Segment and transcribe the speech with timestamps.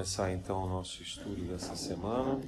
[0.00, 2.40] começar então o nosso estudo dessa semana.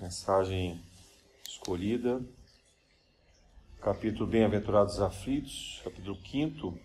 [0.00, 0.80] Mensagem
[1.44, 2.22] escolhida,
[3.80, 6.78] capítulo Bem-aventurados aflitos, capítulo 5,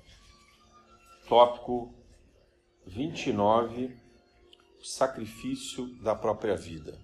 [1.29, 1.93] tópico
[2.87, 3.95] 29,
[4.81, 6.99] o sacrifício da própria vida.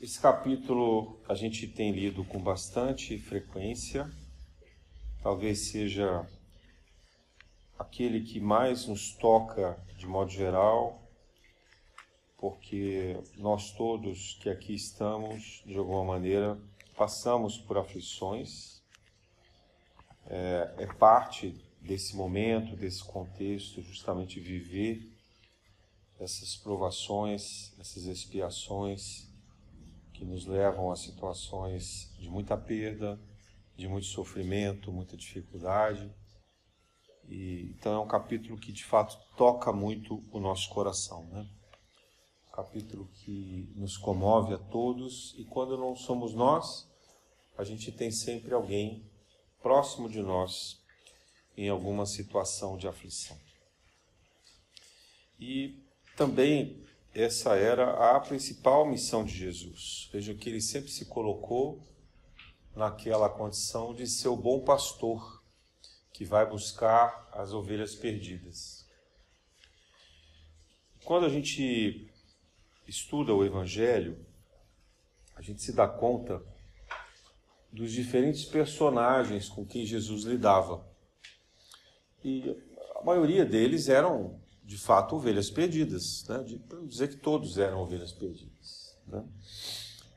[0.00, 4.10] Esse capítulo a gente tem lido com bastante frequência
[5.26, 6.24] talvez seja
[7.78, 11.02] aquele que mais nos toca de modo geral,
[12.38, 16.58] porque nós todos que aqui estamos, de alguma maneira,
[16.96, 18.82] passamos por aflições,
[20.26, 25.12] é, é parte desse momento, desse contexto, justamente viver
[26.18, 29.28] essas provações, essas expiações
[30.12, 33.20] que nos levam a situações de muita perda,
[33.76, 36.10] de muito sofrimento, muita dificuldade.
[37.28, 41.46] E, então é um capítulo que de fato toca muito o nosso coração, né?
[42.52, 46.88] Capítulo que nos comove a todos e quando não somos nós,
[47.58, 49.04] a gente tem sempre alguém
[49.60, 50.80] próximo de nós
[51.56, 53.36] em alguma situação de aflição.
[55.38, 55.82] E
[56.16, 60.08] também essa era a principal missão de Jesus.
[60.12, 61.82] Veja que ele sempre se colocou
[62.74, 65.35] naquela condição de ser o bom pastor
[66.16, 68.88] que vai buscar as ovelhas perdidas.
[71.04, 72.10] Quando a gente
[72.88, 74.24] estuda o Evangelho,
[75.34, 76.42] a gente se dá conta
[77.70, 80.88] dos diferentes personagens com quem Jesus lidava.
[82.24, 82.56] E
[82.94, 86.26] a maioria deles eram, de fato, ovelhas perdidas.
[86.28, 86.42] Né?
[86.44, 86.58] De,
[86.88, 88.96] dizer que todos eram ovelhas perdidas.
[89.06, 89.22] Né?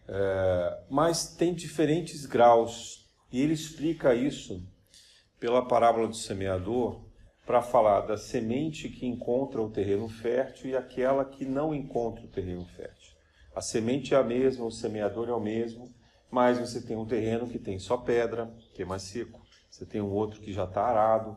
[0.08, 4.66] É, mas tem diferentes graus, e ele explica isso
[5.40, 7.08] pela parábola do semeador
[7.46, 12.28] para falar da semente que encontra o terreno fértil e aquela que não encontra o
[12.28, 13.14] terreno fértil.
[13.56, 15.92] A semente é a mesma, o semeador é o mesmo,
[16.30, 19.42] mas você tem um terreno que tem só pedra, que é mais seco.
[19.70, 21.36] Você tem um outro que já está arado,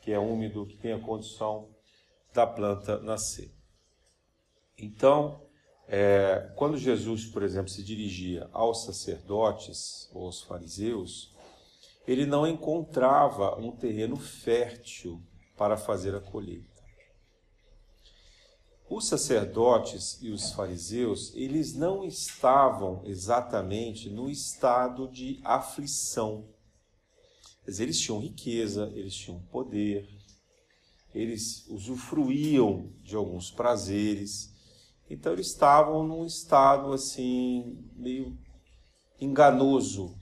[0.00, 1.68] que é úmido, que tem a condição
[2.32, 3.52] da planta nascer.
[4.78, 5.42] Então,
[5.88, 11.34] é, quando Jesus, por exemplo, se dirigia aos sacerdotes ou aos fariseus,
[12.08, 15.22] ele não encontrava um terreno fértil
[15.58, 16.82] para fazer a colheita.
[18.88, 26.48] Os sacerdotes e os fariseus, eles não estavam exatamente no estado de aflição.
[27.66, 30.08] Mas eles tinham riqueza, eles tinham poder,
[31.14, 34.50] eles usufruíam de alguns prazeres,
[35.10, 38.38] então eles estavam num estado assim, meio
[39.20, 40.18] enganoso,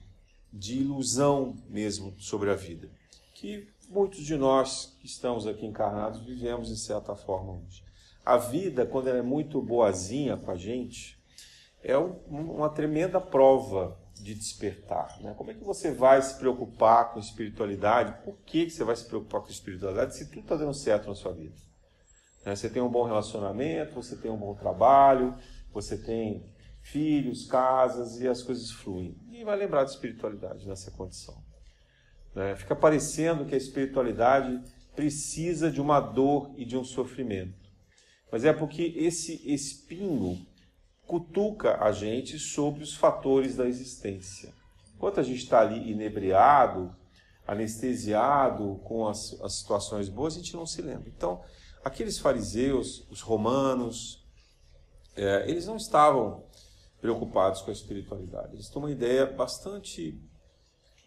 [0.51, 2.89] de ilusão mesmo sobre a vida,
[3.33, 7.83] que muitos de nós que estamos aqui encarnados vivemos de certa forma hoje.
[8.25, 11.17] A vida, quando ela é muito boazinha com a gente,
[11.81, 15.17] é um, uma tremenda prova de despertar.
[15.21, 15.33] Né?
[15.37, 18.23] Como é que você vai se preocupar com espiritualidade?
[18.23, 21.33] Por que você vai se preocupar com espiritualidade se tudo está dando certo na sua
[21.33, 21.55] vida?
[22.45, 22.55] Né?
[22.55, 25.35] Você tem um bom relacionamento, você tem um bom trabalho,
[25.71, 26.43] você tem
[26.81, 29.15] filhos, casas e as coisas fluem.
[29.37, 31.37] E vai lembrar de espiritualidade nessa condição.
[32.33, 32.55] Né?
[32.55, 34.59] Fica parecendo que a espiritualidade
[34.95, 37.69] precisa de uma dor e de um sofrimento.
[38.31, 40.43] Mas é porque esse espinho
[41.05, 44.51] cutuca a gente sobre os fatores da existência.
[44.95, 46.95] Enquanto a gente está ali inebriado,
[47.45, 51.09] anestesiado com as, as situações boas, a gente não se lembra.
[51.15, 51.43] Então,
[51.85, 54.25] aqueles fariseus, os romanos,
[55.15, 56.43] é, eles não estavam
[57.01, 58.53] preocupados com a espiritualidade.
[58.53, 60.19] Eles têm uma ideia bastante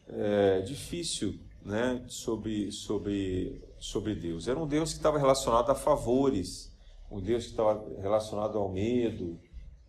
[0.09, 4.49] é, difícil né, sobre, sobre, sobre Deus.
[4.49, 6.75] Era um Deus que estava relacionado a favores,
[7.11, 9.39] um Deus que estava relacionado ao medo,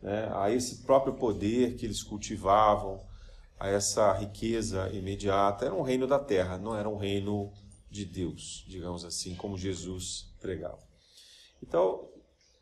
[0.02, 3.00] né, a esse próprio poder que eles cultivavam,
[3.60, 5.66] a essa riqueza imediata.
[5.66, 7.54] Era um reino da terra, não era um reino
[7.90, 10.80] de Deus, digamos assim, como Jesus pregava.
[11.62, 12.10] Então,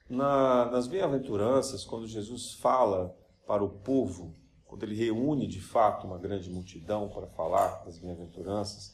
[0.10, 3.16] na, nas bem-aventuranças, quando Jesus fala
[3.50, 8.94] para o povo, quando ele reúne de fato uma grande multidão para falar das bem-aventuranças,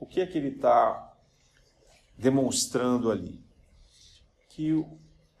[0.00, 1.16] o que é que ele está
[2.18, 3.40] demonstrando ali?
[4.48, 4.84] Que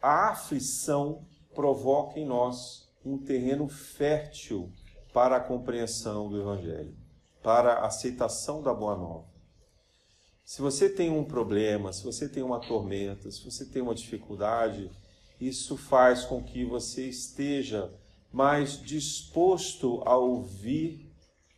[0.00, 4.72] a aflição provoca em nós um terreno fértil
[5.12, 6.96] para a compreensão do Evangelho,
[7.42, 9.26] para a aceitação da Boa Nova.
[10.44, 14.92] Se você tem um problema, se você tem uma tormenta, se você tem uma dificuldade,
[15.40, 17.92] isso faz com que você esteja
[18.34, 21.08] mais disposto a ouvir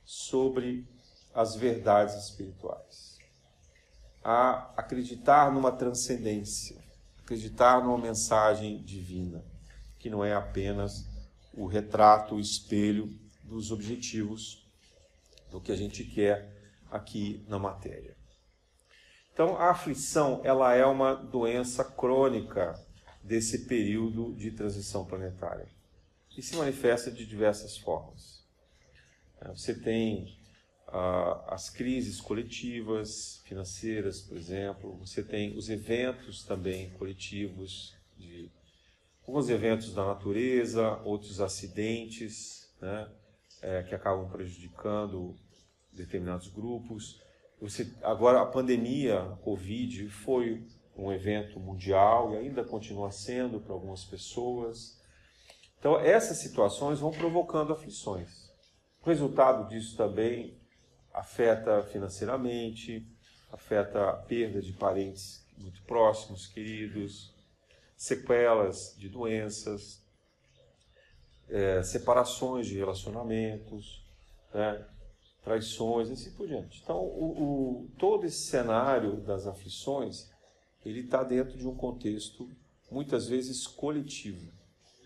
[0.05, 0.87] sobre
[1.35, 3.17] as verdades espirituais.
[4.23, 6.85] a acreditar numa transcendência,
[7.23, 9.45] acreditar numa mensagem divina,
[10.01, 11.07] que não é apenas
[11.55, 13.09] o retrato, o espelho
[13.45, 14.69] dos objetivos
[15.49, 16.53] do que a gente quer
[16.91, 18.17] aqui na matéria.
[19.33, 22.75] Então, a aflição ela é uma doença crônica
[23.23, 25.76] desse período de transição planetária
[26.37, 28.45] e se manifesta de diversas formas.
[29.41, 30.39] É, você tem
[30.89, 38.51] ah, as crises coletivas, financeiras, por exemplo, você tem os eventos também coletivos, de
[39.27, 43.11] alguns eventos da natureza, outros acidentes, né,
[43.63, 45.35] é, que acabam prejudicando
[45.93, 47.21] determinados grupos.
[47.61, 50.67] Você, agora, a pandemia, a Covid, foi
[50.97, 55.01] um evento mundial e ainda continua sendo para algumas pessoas.
[55.79, 58.51] Então, essas situações vão provocando aflições.
[59.03, 60.59] O resultado disso também
[61.13, 63.07] afeta financeiramente,
[63.53, 67.35] afeta a perda de parentes muito próximos, queridos,
[67.97, 70.05] sequelas de doenças,
[71.49, 74.05] é, separações de relacionamentos,
[74.53, 74.87] né,
[75.43, 76.81] traições, e assim por diante.
[76.83, 80.31] Então, o, o, todo esse cenário das aflições,
[80.85, 82.51] ele está dentro de um contexto,
[82.91, 84.53] muitas vezes, coletivo.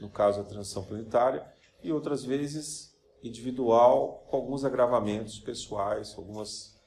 [0.01, 1.45] No caso, a transição planetária,
[1.83, 2.91] e outras vezes
[3.23, 6.79] individual, com alguns agravamentos pessoais, algumas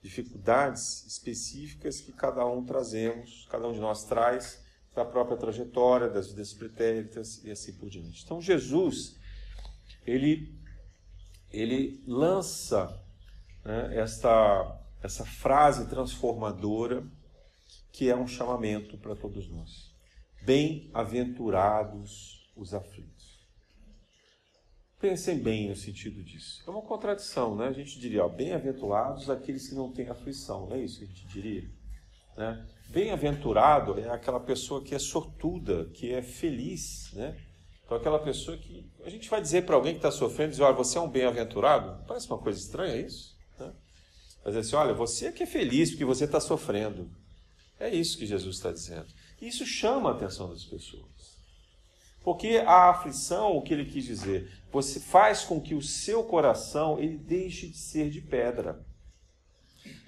[0.00, 4.62] dificuldades específicas que cada um trazemos, cada um de nós traz
[4.94, 8.22] da própria trajetória, das vidas pretéritas e assim por diante.
[8.24, 9.18] Então Jesus,
[10.06, 10.54] ele,
[11.50, 12.86] ele lança
[13.64, 17.04] né, esta, essa frase transformadora
[17.92, 19.94] que é um chamamento para todos nós.
[20.42, 23.42] Bem-aventurados os aflitos.
[25.00, 26.62] Pensem bem no sentido disso.
[26.66, 27.66] É uma contradição, né?
[27.66, 31.26] A gente diria, bem-aventurados aqueles que não têm aflição, não é isso que a gente
[31.26, 31.68] diria?
[32.36, 32.66] Né?
[32.88, 37.36] Bem-aventurado é aquela pessoa que é sortuda, que é feliz, né?
[37.84, 38.90] Então, aquela pessoa que.
[39.04, 42.04] A gente vai dizer para alguém que está sofrendo, dizer, olha, você é um bem-aventurado?
[42.06, 43.36] Parece uma coisa estranha isso.
[43.58, 43.72] Né?
[44.46, 47.10] Dizer assim, olha, você é que é feliz porque você está sofrendo.
[47.78, 49.08] É isso que Jesus está dizendo.
[49.40, 51.11] E isso chama a atenção das pessoas.
[52.24, 56.98] Porque a aflição, o que ele quis dizer, você faz com que o seu coração
[56.98, 58.84] ele deixe de ser de pedra.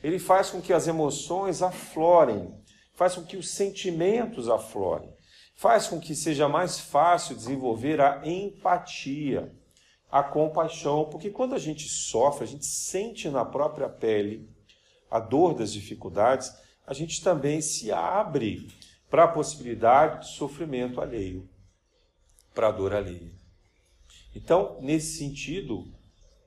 [0.03, 2.55] Ele faz com que as emoções aflorem.
[2.95, 5.13] Faz com que os sentimentos aflorem,
[5.57, 9.53] faz com que seja mais fácil desenvolver a empatia,
[10.11, 14.49] a compaixão, porque quando a gente sofre, a gente sente na própria pele
[15.11, 16.55] a dor das dificuldades,
[16.87, 18.69] a gente também se abre
[19.11, 21.49] para a possibilidade de sofrimento alheio,
[22.55, 23.33] para a dor alheia.
[24.35, 25.93] Então, nesse sentido,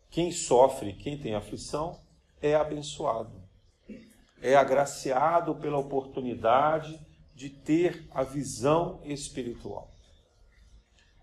[0.09, 1.99] quem sofre, quem tem aflição,
[2.41, 3.47] é abençoado
[4.41, 6.99] é agraciado pela oportunidade
[7.33, 9.91] de ter a visão espiritual.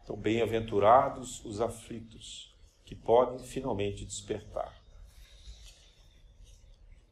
[0.03, 2.55] Então, bem-aventurados os aflitos,
[2.85, 4.73] que podem finalmente despertar.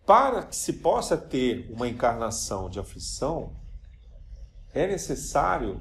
[0.04, 3.56] Para que se possa ter uma encarnação de aflição,
[4.74, 5.80] é necessário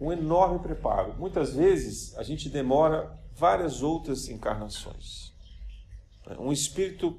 [0.00, 1.14] um enorme preparo.
[1.18, 5.32] Muitas vezes a gente demora várias outras encarnações.
[6.38, 7.18] Um espírito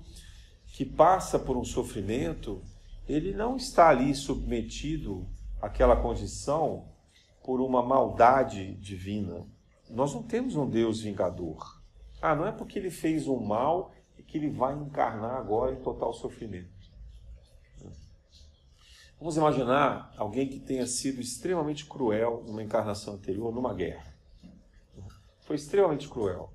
[0.67, 2.61] que passa por um sofrimento,
[3.07, 5.27] ele não está ali submetido
[5.61, 6.87] àquela condição
[7.43, 9.45] por uma maldade divina.
[9.89, 11.81] Nós não temos um Deus vingador.
[12.21, 13.91] Ah, não é porque ele fez um mal
[14.33, 16.72] que ele vai encarnar agora em total sofrimento.
[19.23, 24.13] Vamos imaginar alguém que tenha sido extremamente cruel numa encarnação anterior, numa guerra.
[25.43, 26.51] Foi extremamente cruel.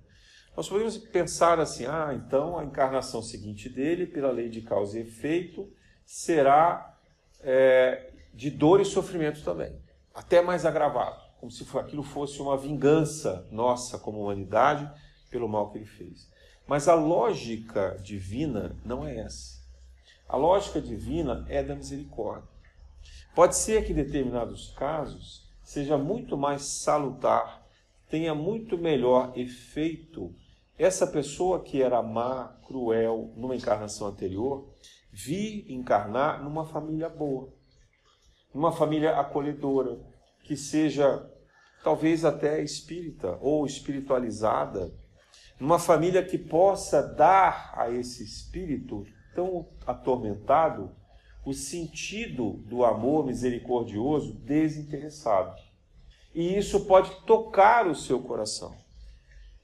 [0.54, 5.00] Nós podemos pensar assim: ah, então a encarnação seguinte dele, pela lei de causa e
[5.00, 5.66] efeito,
[6.04, 6.94] será
[7.40, 9.74] é, de dor e sofrimento também,
[10.14, 14.92] até mais agravado, como se aquilo fosse uma vingança nossa como humanidade
[15.30, 16.30] pelo mal que ele fez.
[16.66, 19.56] Mas a lógica divina não é essa.
[20.28, 22.57] A lógica divina é da misericórdia.
[23.38, 27.64] Pode ser que em determinados casos seja muito mais salutar,
[28.10, 30.34] tenha muito melhor efeito.
[30.76, 34.68] Essa pessoa que era má, cruel, numa encarnação anterior,
[35.12, 37.48] vi encarnar numa família boa,
[38.52, 40.00] numa família acolhedora,
[40.42, 41.24] que seja
[41.84, 44.92] talvez até espírita ou espiritualizada,
[45.60, 50.97] numa família que possa dar a esse espírito tão atormentado
[51.48, 55.56] o sentido do amor misericordioso desinteressado.
[56.34, 58.76] E isso pode tocar o seu coração.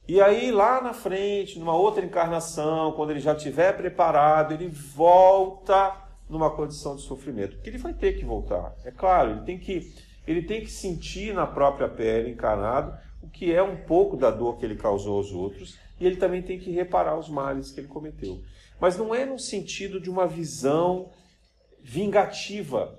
[0.08, 5.94] E aí, lá na frente, numa outra encarnação, quando ele já estiver preparado, ele volta
[6.26, 8.74] numa condição de sofrimento, porque ele vai ter que voltar.
[8.82, 9.92] É claro, ele tem que
[10.26, 14.56] ele tem que sentir na própria pele encarnado o que é um pouco da dor
[14.56, 17.88] que ele causou aos outros, e ele também tem que reparar os males que ele
[17.88, 18.40] cometeu.
[18.80, 21.10] Mas não é no sentido de uma visão
[21.84, 22.98] vingativa.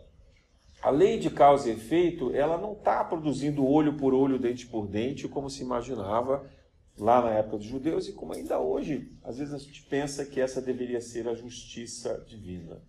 [0.79, 4.87] A lei de causa e efeito, ela não está produzindo olho por olho, dente por
[4.87, 6.47] dente, como se imaginava
[6.95, 9.11] lá na época dos judeus e como ainda hoje.
[9.23, 12.79] Às vezes a gente pensa que essa deveria ser a justiça divina.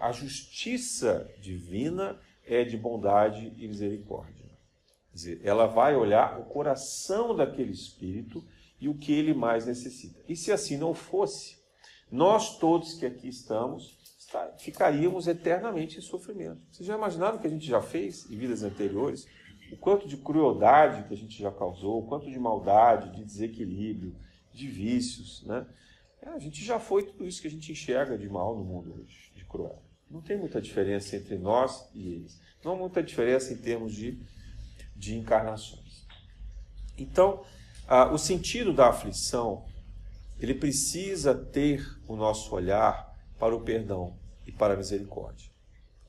[0.00, 4.50] A justiça divina é de bondade e misericórdia.
[5.10, 8.44] Quer dizer, ela vai olhar o coração daquele espírito
[8.80, 10.20] e o que ele mais necessita.
[10.28, 11.56] E se assim não fosse,
[12.10, 14.01] nós todos que aqui estamos
[14.58, 16.60] ficaríamos eternamente em sofrimento.
[16.70, 19.26] Vocês já imaginaram o que a gente já fez em vidas anteriores?
[19.72, 24.14] O quanto de crueldade que a gente já causou, o quanto de maldade, de desequilíbrio,
[24.52, 25.66] de vícios, né?
[26.20, 28.94] É, a gente já foi tudo isso que a gente enxerga de mal no mundo
[28.94, 29.82] hoje, de cruel.
[30.08, 32.40] Não tem muita diferença entre nós e eles.
[32.62, 34.20] Não há muita diferença em termos de,
[34.94, 36.06] de encarnações.
[36.96, 37.42] Então,
[38.12, 39.64] o sentido da aflição,
[40.38, 45.50] ele precisa ter o nosso olhar para o perdão e para a misericórdia.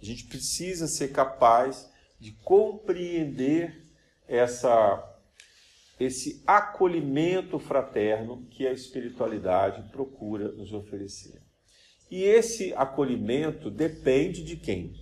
[0.02, 3.86] A gente precisa ser capaz de compreender
[4.28, 5.10] essa
[6.00, 11.42] esse acolhimento fraterno que a espiritualidade procura nos oferecer.
[12.10, 14.94] E esse acolhimento depende de quem?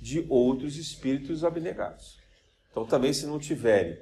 [0.00, 2.18] De outros espíritos abnegados.
[2.70, 3.98] Então, também, se não tiverem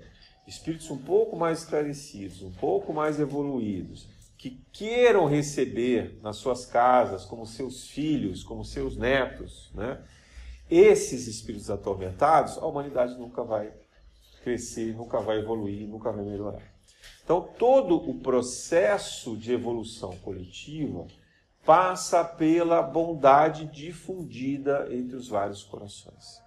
[0.46, 7.24] espíritos um pouco mais esclarecidos, um pouco mais evoluídos, que queiram receber nas suas casas,
[7.24, 10.02] como seus filhos, como seus netos, né?
[10.70, 13.72] esses espíritos atormentados, a humanidade nunca vai
[14.42, 16.62] crescer, nunca vai evoluir, nunca vai melhorar.
[17.24, 21.06] Então, todo o processo de evolução coletiva
[21.64, 26.40] passa pela bondade difundida entre os vários corações.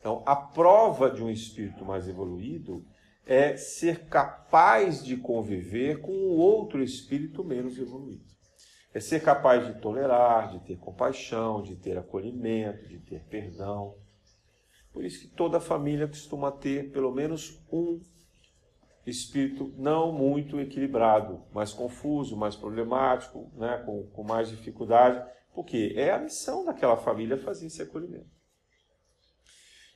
[0.00, 2.84] Então, a prova de um espírito mais evoluído
[3.28, 8.24] é ser capaz de conviver com o outro espírito menos evoluído.
[8.94, 13.94] É ser capaz de tolerar, de ter compaixão, de ter acolhimento, de ter perdão.
[14.90, 18.00] Por isso que toda família costuma ter pelo menos um
[19.04, 25.22] espírito não muito equilibrado, mais confuso, mais problemático, né, com, com mais dificuldade,
[25.54, 28.37] porque é a missão daquela família fazer esse acolhimento.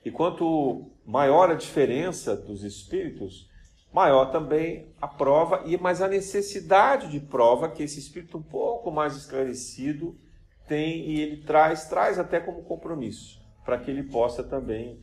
[0.05, 3.49] E quanto maior a diferença dos espíritos,
[3.93, 8.91] maior também a prova e mais a necessidade de prova que esse espírito um pouco
[8.91, 10.19] mais esclarecido
[10.67, 15.01] tem e ele traz, traz até como compromisso, para que ele possa também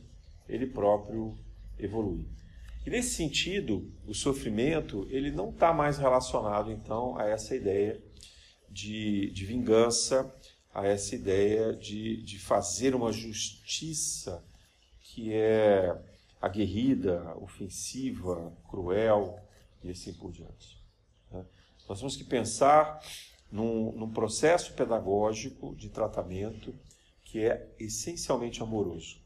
[0.48, 1.34] ele próprio
[1.78, 2.26] evoluir.
[2.84, 8.02] E nesse sentido, o sofrimento ele não está mais relacionado então a essa ideia
[8.68, 10.34] de, de vingança,
[10.74, 14.42] a essa ideia de, de fazer uma justiça
[15.12, 15.96] que é
[16.40, 19.38] aguerrida, ofensiva, cruel
[19.82, 20.80] e assim por diante.
[21.30, 21.44] Né?
[21.88, 23.02] Nós temos que pensar
[23.50, 26.74] num, num processo pedagógico de tratamento
[27.24, 29.20] que é essencialmente amoroso.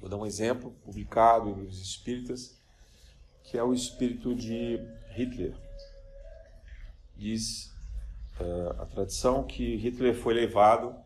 [0.00, 2.58] Vou dar um exemplo publicado em livros espíritas,
[3.44, 4.78] que é o espírito de
[5.14, 5.54] Hitler.
[7.14, 7.66] Diz
[8.40, 10.96] uh, a tradição que Hitler foi levado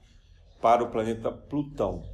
[0.61, 2.09] para o planeta Plutão.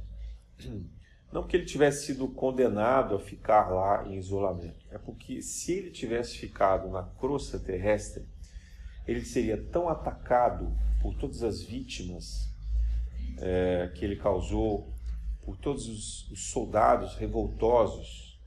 [1.33, 5.89] Não porque ele tivesse sido condenado a ficar lá em isolamento, é porque se ele
[5.89, 8.23] tivesse ficado na crosta terrestre,
[9.07, 10.71] ele seria tão atacado
[11.01, 12.53] por todas as vítimas
[13.39, 14.93] é, que ele causou,
[15.41, 18.39] por todos os, os soldados revoltosos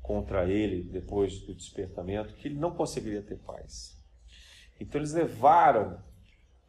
[0.00, 4.02] contra ele depois do despertamento, que ele não conseguiria ter paz.
[4.80, 6.02] Então eles levaram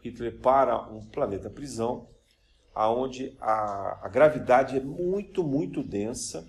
[0.03, 2.09] Hitler para um planeta prisão,
[2.73, 6.47] aonde a, a gravidade é muito, muito densa,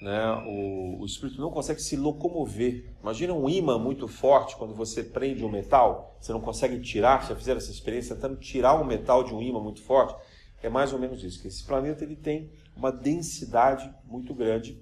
[0.00, 0.30] né?
[0.46, 2.84] O, o, espírito não consegue se locomover.
[3.02, 7.26] Imagina um imã muito forte quando você prende um metal, você não consegue tirar.
[7.26, 10.14] Já fizeram essa experiência tentando tirar um metal de um imã muito forte?
[10.62, 11.40] É mais ou menos isso.
[11.40, 14.80] Que esse planeta ele tem uma densidade muito grande.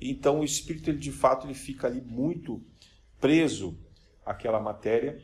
[0.00, 2.62] Então o espírito ele de fato ele fica ali muito
[3.18, 3.76] preso
[4.24, 5.18] àquela matéria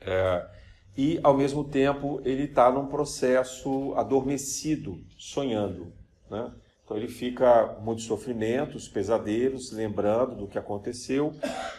[0.00, 0.48] é,
[0.96, 5.92] e ao mesmo tempo ele está num processo adormecido, sonhando,
[6.30, 6.52] né?
[6.84, 11.32] Então ele fica muitos sofrimentos, pesadelos, lembrando do que aconteceu,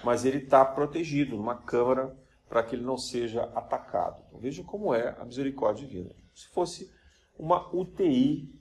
[0.04, 2.14] mas ele está protegido numa câmara
[2.50, 4.22] para que ele não seja atacado.
[4.28, 6.12] Então, veja como é a misericórdia divina.
[6.36, 6.92] Se fosse
[7.40, 8.54] uma UTI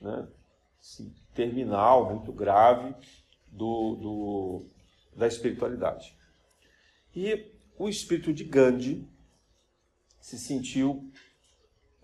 [0.00, 0.28] né,
[0.80, 2.94] assim, terminal, muito grave,
[3.48, 4.66] do, do,
[5.16, 6.16] da espiritualidade.
[7.14, 9.08] E o espírito de Gandhi
[10.28, 11.10] se sentiu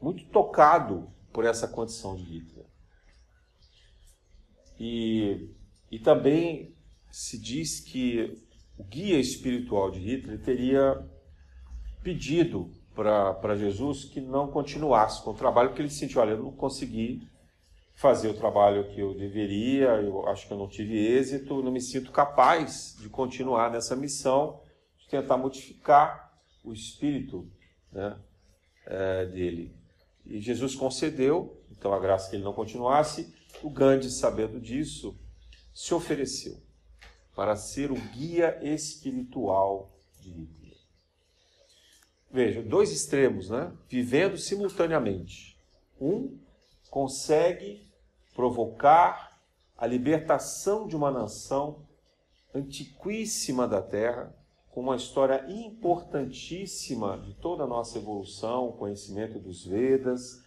[0.01, 2.65] muito tocado por essa condição de Hitler.
[4.81, 5.51] E,
[5.91, 6.75] e também
[7.11, 8.43] se diz que
[8.79, 11.07] o guia espiritual de Hitler teria
[12.03, 16.53] pedido para Jesus que não continuasse com o trabalho, porque ele sentiu, olha, eu não
[16.53, 17.29] consegui
[17.95, 21.81] fazer o trabalho que eu deveria, eu acho que eu não tive êxito, não me
[21.81, 24.63] sinto capaz de continuar nessa missão,
[24.99, 26.33] de tentar modificar
[26.65, 27.53] o espírito
[27.95, 28.19] né,
[28.87, 29.75] é, dele.
[30.27, 33.35] E Jesus concedeu, então, a graça que ele não continuasse.
[33.63, 35.17] O Gandhi, sabendo disso,
[35.73, 36.61] se ofereceu
[37.35, 40.79] para ser o guia espiritual de Hitler.
[42.31, 43.73] Veja, dois extremos, né?
[43.89, 45.59] Vivendo simultaneamente.
[46.01, 46.39] Um
[46.91, 47.87] consegue
[48.35, 49.41] provocar
[49.77, 51.87] a libertação de uma nação
[52.55, 54.35] antiquíssima da Terra,
[54.75, 60.43] com uma história importantíssima de toda a nossa evolução, o conhecimento dos Vedas,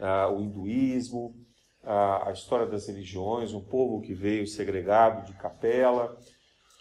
[0.00, 1.36] uh, o hinduísmo,
[1.84, 6.18] uh, a história das religiões, um povo que veio segregado de capela,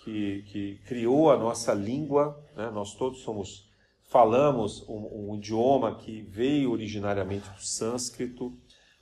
[0.04, 2.72] que, que criou a nossa língua, né?
[2.72, 3.70] nós todos somos
[4.06, 8.58] falamos um, um idioma que veio originariamente do sânscrito,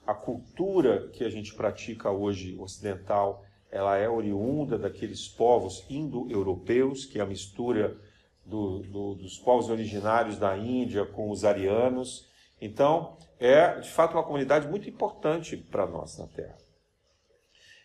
[0.06, 7.20] a cultura que a gente pratica hoje ocidental, ela é oriunda daqueles povos indo-europeus, que
[7.20, 7.98] é a mistura
[8.46, 12.28] do, do, dos povos originários da Índia com os arianos.
[12.62, 16.58] Então, é de fato uma comunidade muito importante para nós na Terra.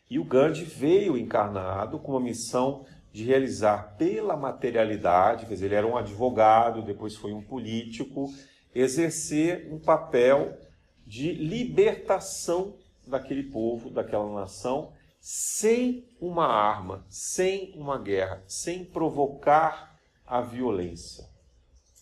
[0.09, 5.75] E o Gandhi veio encarnado com uma missão de realizar pela materialidade, quer dizer, ele
[5.75, 8.27] era um advogado, depois foi um político,
[8.75, 10.57] exercer um papel
[11.07, 12.75] de libertação
[13.07, 21.31] daquele povo, daquela nação, sem uma arma, sem uma guerra, sem provocar a violência.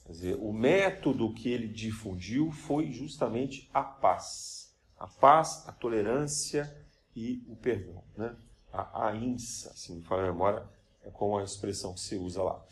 [0.06, 4.74] Quer dizer, o método que ele difundiu foi justamente a paz.
[4.98, 6.74] A paz, a tolerância
[7.14, 8.02] e o perdão.
[8.16, 8.34] Né?
[8.72, 10.66] A, a INSA, se me fala a memória,
[11.04, 12.64] é como a expressão que se usa lá.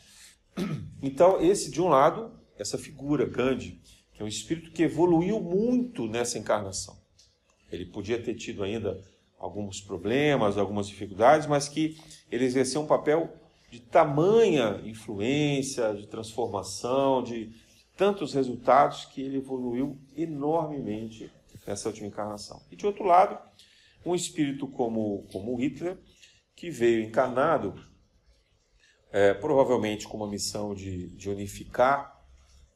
[1.00, 3.80] Então, esse, de um lado, essa figura, Gandhi,
[4.12, 6.98] que é um espírito que evoluiu muito nessa encarnação.
[7.70, 9.00] Ele podia ter tido ainda
[9.38, 11.96] alguns problemas, algumas dificuldades, mas que
[12.31, 13.33] ele exerceu um papel
[13.70, 17.53] de tamanha influência, de transformação, de
[17.96, 21.31] tantos resultados que ele evoluiu enormemente
[21.66, 22.62] nessa última encarnação.
[22.70, 23.38] E de outro lado,
[24.05, 25.98] um espírito como, como Hitler,
[26.57, 27.74] que veio encarnado,
[29.12, 32.18] é, provavelmente com uma missão de, de unificar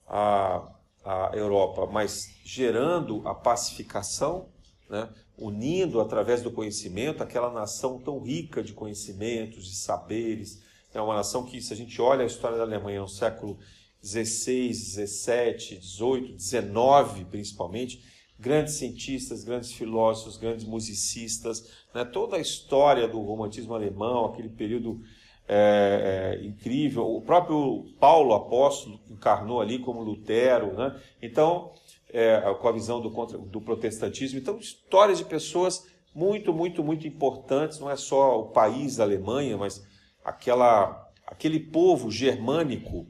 [0.07, 0.68] a,
[1.05, 4.51] a Europa, mas gerando a pacificação,
[4.88, 5.09] né?
[5.38, 10.62] Unindo através do conhecimento aquela nação tão rica de conhecimentos, de saberes.
[10.95, 13.59] É uma nação que, se a gente olha a história da Alemanha no século
[14.03, 18.03] XVI, XVII, XVIII, XIX principalmente,
[18.38, 22.05] grandes cientistas, grandes filósofos, grandes musicistas, né?
[22.05, 25.01] toda a história do romantismo alemão, aquele período
[25.49, 27.07] é, é, incrível.
[27.07, 30.99] O próprio Paulo apóstolo encarnou ali como Lutero, né?
[31.21, 31.73] Então,
[32.12, 33.09] é, com a visão do,
[33.46, 34.38] do protestantismo.
[34.38, 37.79] Então, histórias de pessoas muito, muito, muito importantes.
[37.79, 39.83] Não é só o país da Alemanha, mas
[40.25, 43.07] aquela, aquele povo germânico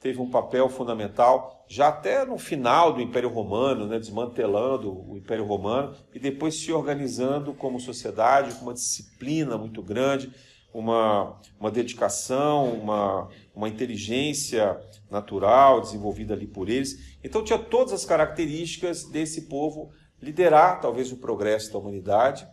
[0.00, 5.44] teve um papel fundamental já até no final do Império Romano, né, desmantelando o Império
[5.44, 10.32] Romano e depois se organizando como sociedade com uma disciplina muito grande
[10.76, 14.78] uma, uma dedicação, uma, uma inteligência
[15.10, 17.15] natural desenvolvida ali por eles.
[17.26, 22.46] Então tinha todas as características desse povo liderar talvez o progresso da humanidade,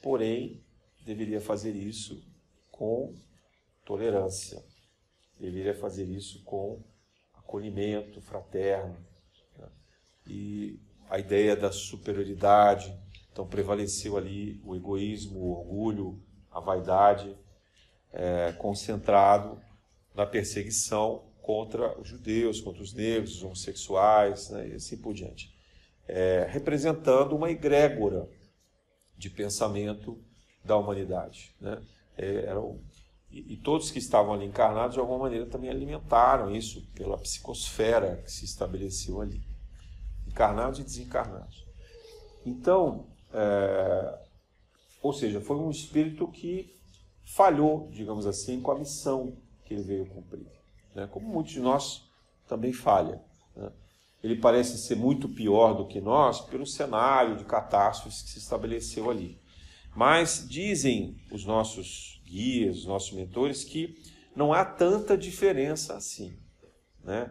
[0.00, 0.64] porém
[1.04, 2.26] deveria fazer isso
[2.72, 3.14] com
[3.84, 4.64] tolerância,
[5.38, 6.82] deveria fazer isso com
[7.34, 8.96] acolhimento fraterno.
[9.58, 9.68] Né?
[10.26, 12.98] E a ideia da superioridade,
[13.30, 16.18] então prevaleceu ali o egoísmo, o orgulho,
[16.50, 17.36] a vaidade,
[18.14, 19.60] é, concentrado
[20.14, 25.54] na perseguição contra os judeus, contra os negros, os homossexuais né, e assim por diante.
[26.08, 28.28] É, representando uma egrégora
[29.16, 30.20] de pensamento
[30.64, 31.54] da humanidade.
[31.60, 31.80] Né?
[32.18, 32.52] É,
[33.30, 38.20] e, e, todos que estavam ali encarnados, de alguma maneira, também alimentaram isso pela psicosfera
[38.24, 39.40] que se estabeleceu ali.
[40.26, 41.64] Encarnados e desencarnados.
[42.44, 44.18] Então, é,
[45.00, 46.76] ou seja, foi um espírito que
[47.24, 50.55] falhou, digamos assim, com a missão que ele veio cumprir.
[50.96, 51.06] Né?
[51.06, 52.08] Como muitos de nós
[52.48, 53.22] também falham.
[53.54, 53.70] Né?
[54.22, 59.10] Ele parece ser muito pior do que nós pelo cenário de catástrofes que se estabeleceu
[59.10, 59.38] ali.
[59.94, 63.94] Mas dizem os nossos guias, os nossos mentores, que
[64.34, 66.34] não há tanta diferença assim.
[67.04, 67.30] Né?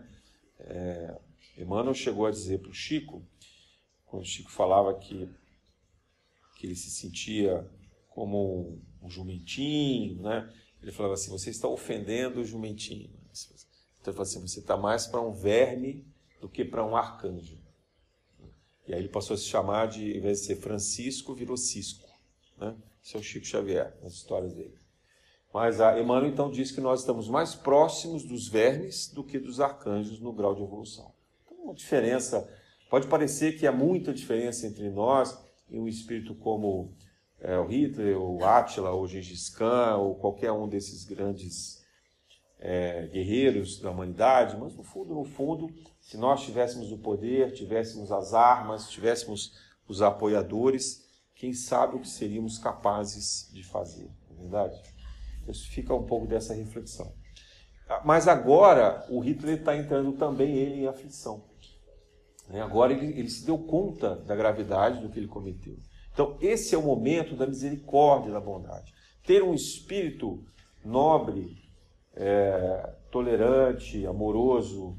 [0.59, 1.19] É,
[1.57, 3.25] Emmanuel chegou a dizer para o Chico
[4.05, 5.27] quando o Chico falava que,
[6.55, 7.67] que ele se sentia
[8.09, 10.51] como um, um jumentinho, né?
[10.81, 13.24] Ele falava assim: você está ofendendo o jumentinho.
[14.05, 16.05] Então ele falou assim: você está mais para um verme
[16.39, 17.57] do que para um arcanjo.
[18.87, 22.07] E aí ele passou a se chamar de, em vez de ser Francisco, virou Cisco.
[22.55, 22.75] Né?
[23.03, 24.77] Esse é o Chico Xavier, nas histórias dele.
[25.51, 29.59] Mas a Emmanuel então diz que nós estamos mais próximos dos vermes do que dos
[29.59, 31.11] arcanjos no grau de evolução.
[31.43, 32.47] Então, uma diferença,
[32.91, 35.35] pode parecer que há muita diferença entre nós
[35.67, 36.93] e um espírito como
[37.39, 41.84] é, o Hitler, o Átila, o Gengis Khan, ou qualquer um desses grandes
[42.59, 48.11] é, guerreiros da humanidade, mas no fundo, no fundo, se nós tivéssemos o poder, tivéssemos
[48.11, 49.53] as armas, tivéssemos
[49.87, 54.81] os apoiadores, quem sabe o que seríamos capazes de fazer, não é verdade?
[55.47, 57.13] Isso fica um pouco dessa reflexão.
[58.03, 61.43] Mas agora o Hitler está entrando também ele em aflição.
[62.49, 62.61] Né?
[62.61, 65.77] Agora ele, ele se deu conta da gravidade do que ele cometeu.
[66.11, 68.91] Então esse é o momento da misericórdia, da bondade.
[69.23, 70.43] Ter um espírito
[70.83, 71.64] nobre,
[72.15, 74.97] é, tolerante, amoroso,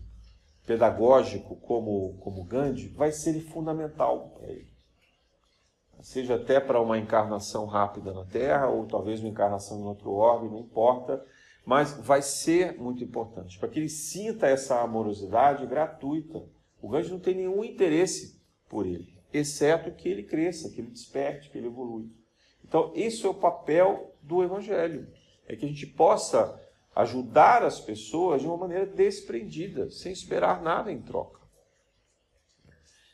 [0.66, 4.68] pedagógico como, como Gandhi, vai ser fundamental para ele.
[6.02, 10.50] Seja até para uma encarnação rápida na Terra, ou talvez uma encarnação em outro órgão,
[10.50, 11.24] não importa,
[11.64, 16.44] mas vai ser muito importante, para que ele sinta essa amorosidade gratuita.
[16.80, 21.50] O Gandhi não tem nenhum interesse por ele, exceto que ele cresça, que ele desperte,
[21.50, 22.08] que ele evolui.
[22.64, 25.08] Então, isso é o papel do Evangelho,
[25.48, 26.60] é que a gente possa
[26.96, 31.40] ajudar as pessoas de uma maneira desprendida, sem esperar nada em troca.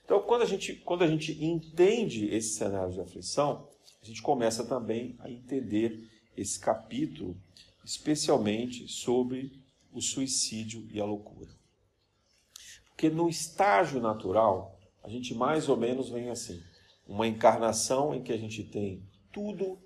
[0.04, 3.68] Então, quando a gente, quando a gente entende esse cenário de aflição,
[4.00, 7.36] a gente começa também a entender esse capítulo,
[7.84, 9.60] especialmente sobre
[9.92, 11.50] o suicídio e a loucura.
[12.86, 16.62] Porque no estágio natural, a gente mais ou menos vem assim:
[17.06, 19.76] uma encarnação em que a gente tem tudo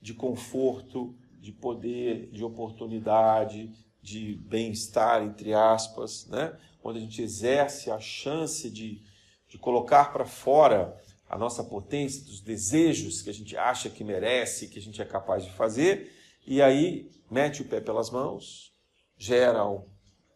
[0.00, 6.56] de conforto, de poder, de oportunidade, de bem-estar, entre aspas, né?
[6.80, 9.02] quando a gente exerce a chance de,
[9.48, 10.96] de colocar para fora
[11.28, 15.04] a nossa potência, dos desejos que a gente acha que merece, que a gente é
[15.04, 16.12] capaz de fazer,
[16.46, 18.72] e aí mete o pé pelas mãos,
[19.16, 19.64] gera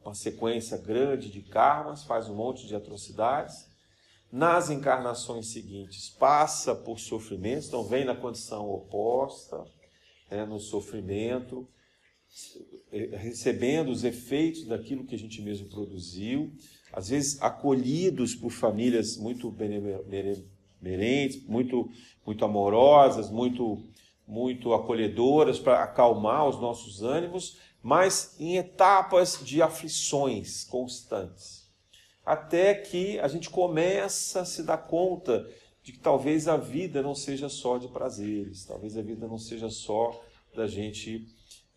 [0.05, 3.69] uma sequência grande de karmas, faz um monte de atrocidades.
[4.33, 9.65] Nas encarnações seguintes, passa por sofrimentos, então vem na condição oposta,
[10.31, 11.69] né, no sofrimento,
[12.93, 16.53] eh, recebendo os efeitos daquilo que a gente mesmo produziu,
[16.93, 21.91] às vezes acolhidos por famílias muito benemerentes, muito,
[22.25, 23.83] muito amorosas, muito,
[24.27, 31.67] muito acolhedoras para acalmar os nossos ânimos, mas em etapas de aflições constantes.
[32.25, 35.49] Até que a gente começa a se dar conta
[35.87, 39.71] de que talvez a vida não seja só de prazeres, talvez a vida não seja
[39.71, 40.21] só
[40.53, 41.29] da gente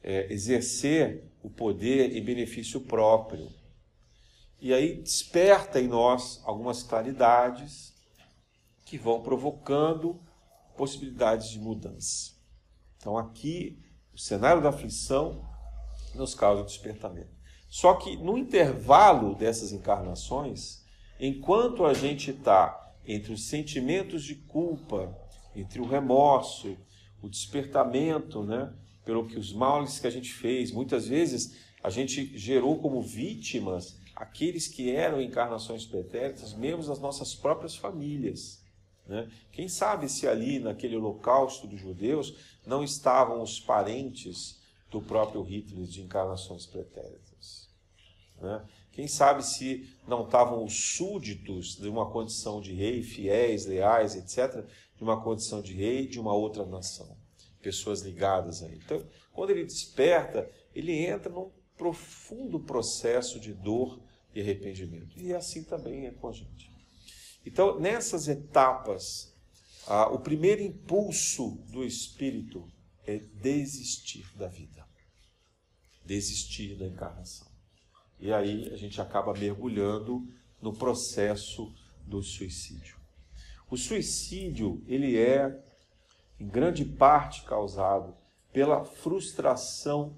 [0.02, 3.48] é, exercer o poder em benefício próprio.
[4.60, 7.93] E aí desperta em nós algumas claridades
[8.84, 10.19] que vão provocando
[10.76, 12.34] possibilidades de mudança.
[12.98, 13.80] Então aqui
[14.12, 15.48] o cenário da aflição
[16.15, 17.38] nos causa despertamento.
[17.69, 20.84] Só que no intervalo dessas encarnações,
[21.19, 25.17] enquanto a gente está entre os sentimentos de culpa,
[25.56, 26.78] entre o remorso,
[27.24, 28.72] o despertamento, né,
[29.04, 30.72] pelo que os males que a gente fez.
[30.72, 37.34] Muitas vezes a gente gerou como vítimas aqueles que eram encarnações pretéritas, mesmo as nossas
[37.34, 38.63] próprias famílias.
[39.08, 39.28] Né?
[39.52, 45.88] Quem sabe se ali, naquele holocausto dos judeus, não estavam os parentes do próprio Hitler
[45.88, 47.69] de encarnações pretéritas.
[48.41, 48.65] Né?
[48.91, 54.65] Quem sabe se não estavam os súditos de uma condição de rei, fiéis, leais, etc.,
[54.95, 57.17] de uma condição de rei de uma outra nação.
[57.62, 58.82] Pessoas ligadas a ele.
[58.84, 64.02] Então, quando ele desperta, ele entra num profundo processo de dor
[64.34, 65.17] e arrependimento.
[65.17, 66.71] E assim também é com a gente.
[67.45, 69.34] Então, nessas etapas,
[69.88, 72.67] ah, o primeiro impulso do espírito
[73.06, 74.86] é desistir da vida,
[76.06, 77.48] desistir da encarnação.
[78.19, 80.27] E aí a gente acaba mergulhando
[80.62, 81.73] no processo
[82.05, 82.97] do suicídio.
[83.69, 85.63] O suicídio, ele é
[86.39, 88.15] em grande parte causado
[88.51, 90.15] pela frustração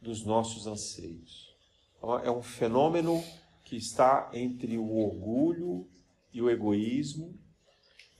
[0.00, 1.54] dos nossos anseios.
[1.98, 3.22] Então, é um fenômeno
[3.64, 5.86] que está entre o orgulho
[6.32, 7.38] e o egoísmo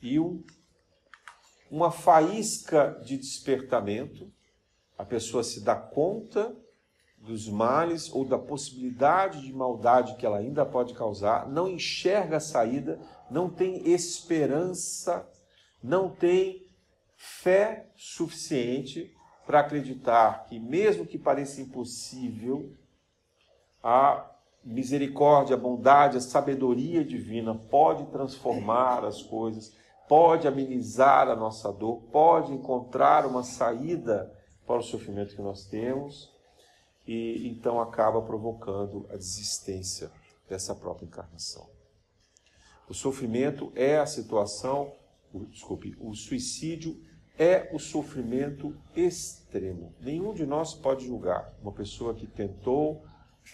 [0.03, 0.45] e um,
[1.71, 4.31] uma faísca de despertamento.
[4.99, 6.55] A pessoa se dá conta
[7.21, 12.41] dos males ou da possibilidade de maldade que ela ainda pode causar, não enxerga a
[12.41, 12.99] saída,
[13.31, 15.29] não tem esperança,
[15.83, 16.67] não tem
[17.17, 19.15] fé suficiente
[19.47, 22.73] para acreditar que, mesmo que pareça impossível,
[23.83, 24.27] a
[24.65, 29.77] misericórdia, a bondade, a sabedoria divina pode transformar as coisas,
[30.09, 34.33] pode amenizar a nossa dor, pode encontrar uma saída
[34.67, 36.40] para o sofrimento que nós temos
[37.07, 40.11] e então acaba provocando a desistência
[40.49, 41.69] dessa própria encarnação.
[42.89, 44.93] O sofrimento é a situação,
[45.51, 47.01] desculpe, o suicídio
[47.39, 49.95] é o sofrimento extremo.
[50.01, 53.03] Nenhum de nós pode julgar uma pessoa que tentou,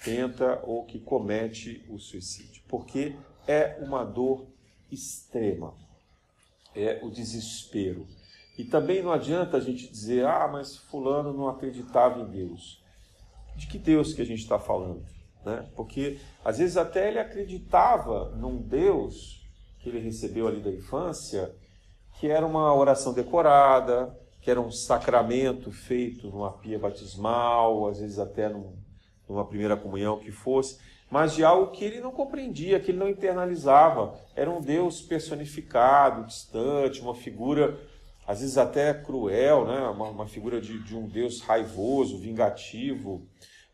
[0.02, 3.14] tenta ou que comete o suicídio, porque
[3.46, 4.46] é uma dor
[4.90, 5.74] extrema.
[6.74, 8.06] É o desespero.
[8.58, 12.82] E também não adianta a gente dizer, ah, mas fulano não acreditava em Deus.
[13.56, 15.02] De que Deus que a gente está falando?
[15.44, 15.66] Né?
[15.74, 19.44] Porque às vezes até ele acreditava num Deus
[19.78, 21.54] que ele recebeu ali da infância,
[22.18, 28.18] que era uma oração decorada, que era um sacramento feito numa pia batismal, às vezes
[28.18, 28.74] até num,
[29.28, 30.78] numa primeira comunhão que fosse,
[31.10, 34.14] mas de algo que ele não compreendia, que ele não internalizava.
[34.34, 37.78] Era um Deus personificado, distante, uma figura
[38.26, 39.80] às vezes até cruel, né?
[39.88, 43.26] uma, uma figura de, de um Deus raivoso, vingativo,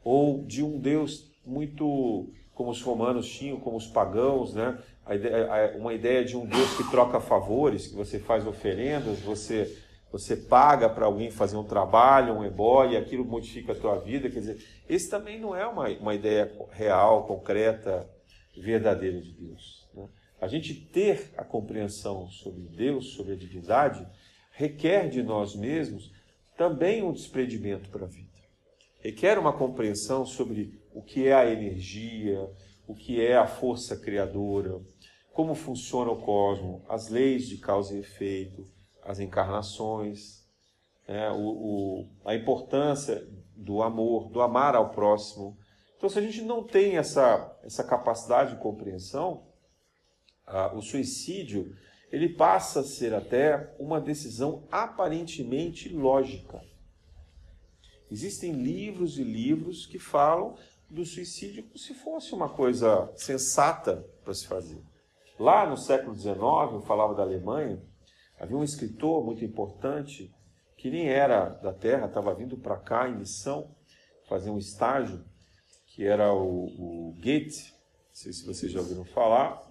[0.04, 4.78] ou de um Deus muito como os romanos tinham, como os pagãos, né?
[5.10, 9.76] Ideia, uma ideia de um Deus que troca favores, que você faz oferendas, você
[10.12, 14.28] você paga para alguém fazer um trabalho, um ebó, e aquilo modifica a tua vida.
[14.28, 18.06] Quer dizer, esse também não é uma, uma ideia real, concreta,
[18.54, 19.88] verdadeira de Deus.
[19.94, 20.06] Né?
[20.38, 24.06] A gente ter a compreensão sobre Deus, sobre a divindade,
[24.52, 26.12] requer de nós mesmos
[26.56, 28.30] também um desprendimento para a vida.
[29.00, 32.48] Requer uma compreensão sobre o que é a energia,
[32.86, 34.80] o que é a força criadora,
[35.32, 38.68] como funciona o cosmos, as leis de causa e efeito,
[39.02, 40.46] as encarnações,
[41.08, 45.56] né, o, o, a importância do amor, do amar ao próximo.
[45.96, 49.46] Então, se a gente não tem essa, essa capacidade de compreensão,
[50.46, 51.74] ah, o suicídio
[52.12, 56.62] ele passa a ser até uma decisão aparentemente lógica.
[58.10, 60.54] Existem livros e livros que falam
[60.90, 64.82] do suicídio como se fosse uma coisa sensata para se fazer.
[65.38, 66.36] Lá no século XIX,
[66.72, 67.82] eu falava da Alemanha,
[68.38, 70.30] havia um escritor muito importante
[70.76, 73.74] que nem era da Terra, estava vindo para cá em missão,
[74.28, 75.24] fazer um estágio,
[75.86, 79.62] que era o, o Goethe, não sei se vocês já ouviram falar,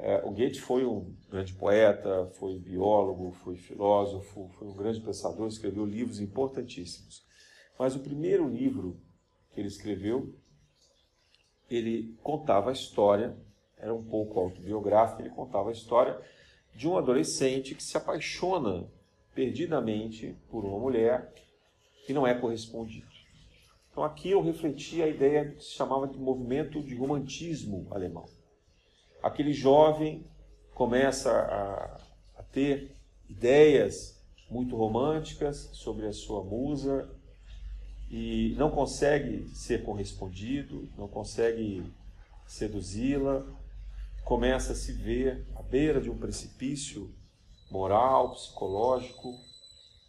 [0.00, 5.48] é, o Goethe foi um grande poeta, foi biólogo, foi filósofo, foi um grande pensador,
[5.48, 7.26] escreveu livros importantíssimos.
[7.76, 9.00] Mas o primeiro livro
[9.52, 10.32] que ele escreveu,
[11.68, 13.36] ele contava a história,
[13.76, 16.16] era um pouco autobiográfico, ele contava a história
[16.72, 18.88] de um adolescente que se apaixona
[19.34, 21.32] perdidamente por uma mulher
[22.06, 23.08] que não é correspondido.
[23.90, 28.37] Então aquilo refletia a ideia que se chamava de movimento de romantismo alemão
[29.22, 30.24] aquele jovem
[30.74, 32.00] começa a,
[32.40, 32.94] a ter
[33.28, 34.18] ideias
[34.50, 37.10] muito românticas sobre a sua musa
[38.10, 41.84] e não consegue ser correspondido, não consegue
[42.46, 43.44] seduzi-la,
[44.24, 47.12] começa a se ver à beira de um precipício
[47.70, 49.34] moral, psicológico,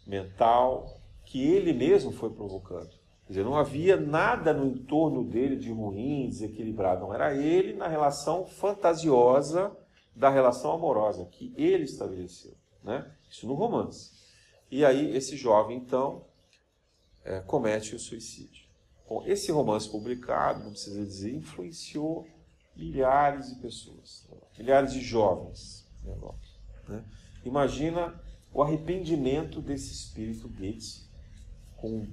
[0.06, 2.99] mental, que ele mesmo foi provocando.
[3.30, 7.02] Quer dizer, não havia nada no entorno dele de ruim, desequilibrado.
[7.02, 9.70] Não era ele na relação fantasiosa
[10.16, 12.56] da relação amorosa que ele estabeleceu.
[12.82, 13.08] Né?
[13.30, 14.10] Isso no romance.
[14.68, 16.24] E aí esse jovem, então,
[17.24, 18.66] é, comete o suicídio.
[19.08, 22.26] Bom, esse romance publicado, não precisa dizer, influenciou
[22.74, 25.86] milhares de pessoas, milhares de jovens.
[26.88, 27.04] Né?
[27.44, 28.12] Imagina
[28.52, 31.08] o arrependimento desse espírito Gates
[31.76, 32.08] com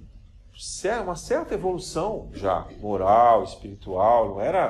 [1.03, 4.69] uma certa evolução já moral, espiritual, não era,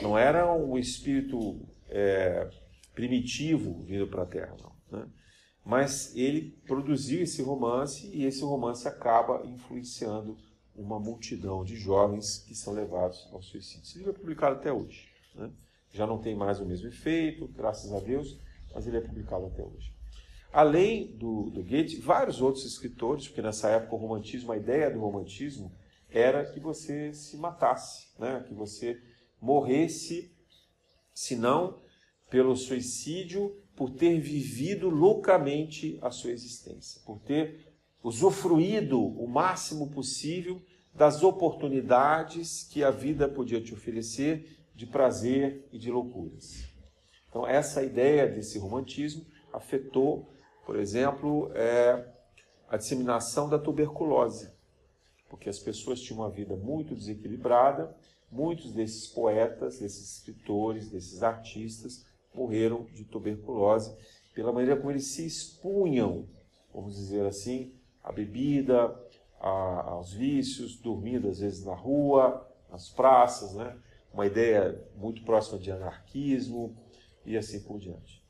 [0.00, 2.48] não era um espírito é,
[2.94, 4.98] primitivo vindo para a Terra, não.
[4.98, 5.08] Né?
[5.64, 10.36] Mas ele produziu esse romance e esse romance acaba influenciando
[10.76, 13.82] uma multidão de jovens que são levados ao suicídio.
[13.82, 15.08] Esse livro é publicado até hoje.
[15.34, 15.50] Né?
[15.92, 18.38] Já não tem mais o mesmo efeito, graças a Deus,
[18.74, 19.93] mas ele é publicado até hoje.
[20.54, 25.00] Além do, do Goethe, vários outros escritores, porque nessa época o romantismo, a ideia do
[25.00, 25.76] romantismo
[26.08, 28.44] era que você se matasse, né?
[28.46, 29.02] que você
[29.40, 30.32] morresse,
[31.12, 31.82] se não
[32.30, 40.62] pelo suicídio, por ter vivido loucamente a sua existência, por ter usufruído o máximo possível
[40.94, 46.64] das oportunidades que a vida podia te oferecer de prazer e de loucuras.
[47.28, 50.32] Então, essa ideia desse romantismo afetou,
[50.64, 52.06] por exemplo, é,
[52.68, 54.50] a disseminação da tuberculose,
[55.28, 57.94] porque as pessoas tinham uma vida muito desequilibrada,
[58.30, 63.94] muitos desses poetas, desses escritores, desses artistas morreram de tuberculose
[64.34, 66.26] pela maneira como eles se expunham,
[66.74, 67.72] vamos dizer assim,
[68.02, 68.94] à bebida,
[69.40, 73.76] a, aos vícios, dormindo às vezes na rua, nas praças, né?
[74.12, 76.76] uma ideia muito próxima de anarquismo
[77.24, 78.23] e assim por diante.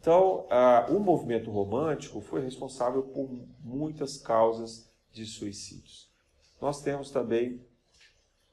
[0.00, 3.28] Então, uh, o movimento romântico foi responsável por
[3.62, 6.10] muitas causas de suicídios.
[6.58, 7.62] Nós temos também,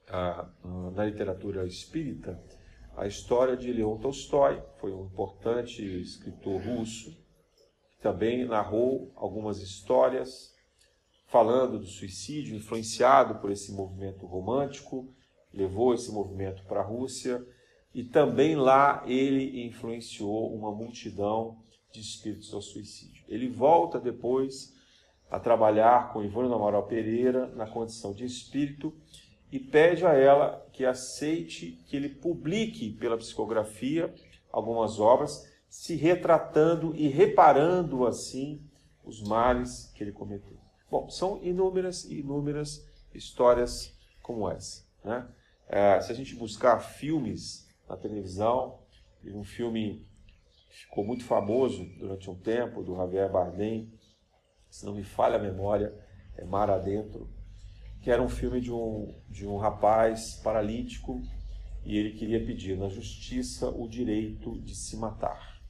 [0.09, 2.37] uh, na literatura espírita,
[2.97, 7.11] a história de Leon Tolstói, foi um importante escritor russo,
[7.91, 10.53] que também narrou algumas histórias
[11.27, 15.13] falando do suicídio, influenciado por esse movimento romântico,
[15.53, 17.45] levou esse movimento para a Rússia
[17.97, 21.57] e também lá ele influenciou uma multidão
[21.91, 23.25] de espíritos ao suicídio.
[23.27, 24.71] Ele volta depois
[25.31, 28.93] a trabalhar com Ivone Amaral Pereira na condição de espírito
[29.51, 34.13] e pede a ela que aceite que ele publique pela psicografia
[34.51, 38.61] algumas obras, se retratando e reparando assim
[39.03, 40.59] os males que ele cometeu.
[40.91, 44.85] Bom, são inúmeras e inúmeras histórias como essa.
[45.03, 45.27] Né?
[45.67, 48.79] É, se a gente buscar filmes na televisão,
[49.21, 50.07] teve um filme
[50.69, 53.91] que ficou muito famoso durante um tempo, do Javier Bardem,
[54.69, 55.93] se não me falha a memória,
[56.35, 57.29] é Mar Adentro,
[58.01, 61.21] que era um filme de um, de um rapaz paralítico
[61.83, 65.61] e ele queria pedir na justiça o direito de se matar.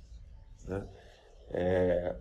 [0.67, 0.87] Né?
[1.49, 2.15] É...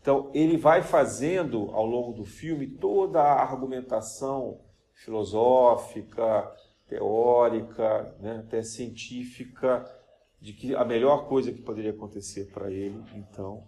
[0.00, 4.60] Então, ele vai fazendo ao longo do filme toda a argumentação
[4.94, 6.54] filosófica,
[6.88, 9.84] teórica, né, até científica,
[10.40, 13.66] de que a melhor coisa que poderia acontecer para ele, então,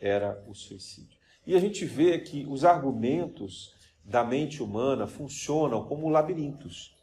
[0.00, 1.18] era o suicídio.
[1.46, 6.96] E a gente vê que os argumentos da mente humana funcionam como labirintos.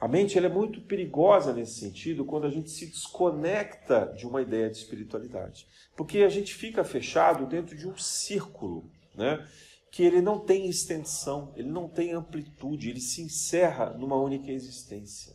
[0.00, 4.70] A mente é muito perigosa nesse sentido quando a gente se desconecta de uma ideia
[4.70, 5.66] de espiritualidade.
[5.94, 9.46] Porque a gente fica fechado dentro de um círculo, né?
[9.90, 15.34] Que ele não tem extensão, ele não tem amplitude, ele se encerra numa única existência.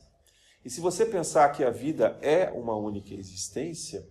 [0.64, 4.08] E se você pensar que a vida é uma única existência,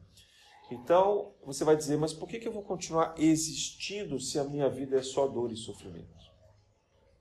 [0.71, 4.99] então você vai dizer, mas por que eu vou continuar existindo se a minha vida
[4.99, 6.09] é só dor e sofrimento?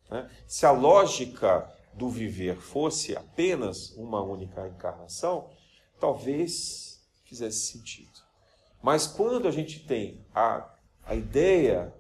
[0.10, 0.30] Né?
[0.46, 5.50] Se a lógica do viver fosse apenas uma única encarnação,
[6.00, 8.12] talvez fizesse sentido.
[8.82, 10.70] Mas quando a gente tem a,
[11.06, 11.94] a ideia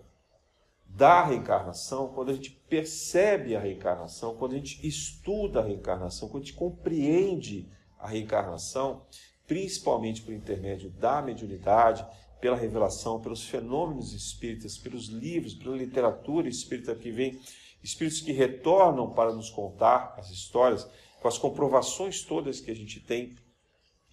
[0.95, 6.43] da reencarnação, quando a gente percebe a reencarnação, quando a gente estuda a reencarnação, quando
[6.43, 9.03] a gente compreende a reencarnação,
[9.47, 12.05] principalmente por intermédio da mediunidade,
[12.39, 17.39] pela revelação, pelos fenômenos espíritas, pelos livros, pela literatura espírita que vem,
[17.81, 20.87] espíritos que retornam para nos contar as histórias,
[21.21, 23.35] com as comprovações todas que a gente tem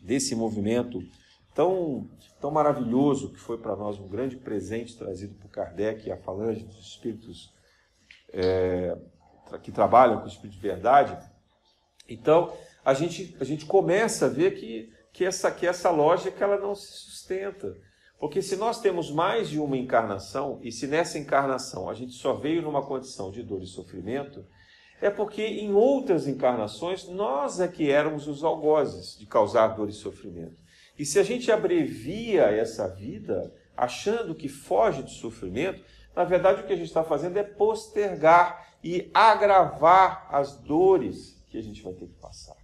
[0.01, 1.03] desse movimento
[1.61, 2.09] tão,
[2.41, 6.65] tão maravilhoso que foi para nós um grande presente trazido por Kardec e a falange
[6.65, 7.53] dos espíritos
[8.33, 8.97] é,
[9.63, 11.19] que trabalham com o espírito de verdade.
[12.09, 12.51] Então,
[12.83, 16.75] a gente, a gente começa a ver que, que, essa, que essa lógica ela não
[16.75, 17.77] se sustenta.
[18.19, 22.33] Porque se nós temos mais de uma encarnação, e se nessa encarnação a gente só
[22.33, 24.47] veio numa condição de dor e sofrimento,
[24.99, 29.93] é porque em outras encarnações nós é que éramos os algozes de causar dor e
[29.93, 30.60] sofrimento.
[31.01, 35.83] E se a gente abrevia essa vida, achando que foge do sofrimento,
[36.15, 41.57] na verdade o que a gente está fazendo é postergar e agravar as dores que
[41.57, 42.55] a gente vai ter que passar.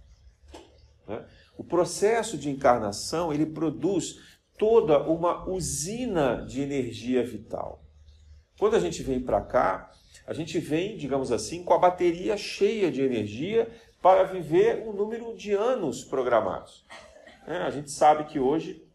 [1.07, 1.25] Né?
[1.57, 4.19] O processo de encarnação ele produz
[4.55, 7.83] toda uma usina de energia vital.
[8.59, 9.91] Quando a gente vem para cá,
[10.27, 13.67] a gente vem, digamos assim, com a bateria cheia de energia
[13.99, 16.85] para viver um número de anos programados.
[17.47, 18.85] É, a gente sabe que hoje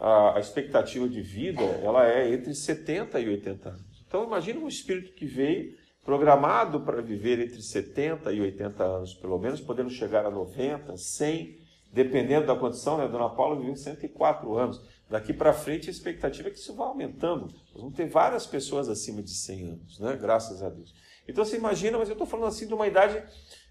[0.00, 4.04] a, a, expectativa de vida ela é entre 70 e 80 anos.
[4.08, 5.72] Então imagina um espírito que veio
[6.04, 11.58] programado para viver entre 70 e 80 anos, pelo menos, podendo chegar a 90, 100,
[11.92, 12.98] dependendo da condição.
[12.98, 13.04] Né?
[13.04, 14.80] A Dona Paula viveu 104 anos.
[15.08, 17.54] Daqui para frente a expectativa é que isso vá aumentando.
[17.72, 20.18] Nós vamos ter várias pessoas acima de 100 anos, né?
[20.20, 20.92] graças a Deus.
[21.28, 23.22] Então você imagina, mas eu estou falando assim de uma idade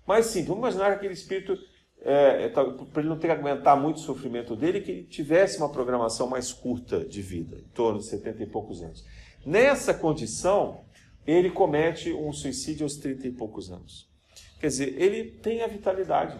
[0.08, 0.48] mais simples.
[0.48, 1.58] Vamos imaginar que aquele espírito
[2.04, 2.64] é para
[2.98, 6.52] ele não ter que aguentar muito o sofrimento dele, que ele tivesse uma programação mais
[6.52, 9.06] curta de vida, em torno de 70 e poucos anos.
[9.46, 10.82] Nessa condição,
[11.26, 14.10] ele comete um suicídio aos 30 e poucos anos.
[14.60, 16.38] Quer dizer, ele tem a vitalidade.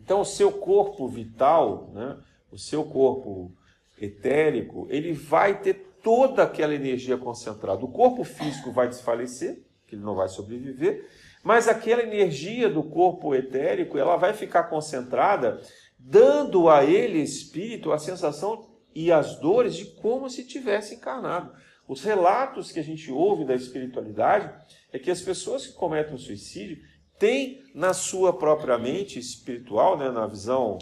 [0.00, 2.18] Então, o seu corpo vital, né,
[2.50, 3.52] o seu corpo
[4.00, 7.84] etérico, ele vai ter toda aquela energia concentrada.
[7.84, 11.08] O corpo físico vai desfalecer, que ele não vai sobreviver,
[11.42, 15.60] mas aquela energia do corpo etérico, ela vai ficar concentrada,
[15.98, 21.52] dando a ele, espírito, a sensação e as dores de como se tivesse encarnado.
[21.86, 24.52] Os relatos que a gente ouve da espiritualidade
[24.92, 26.78] é que as pessoas que cometem suicídio
[27.18, 30.78] têm na sua própria mente espiritual, né, na visão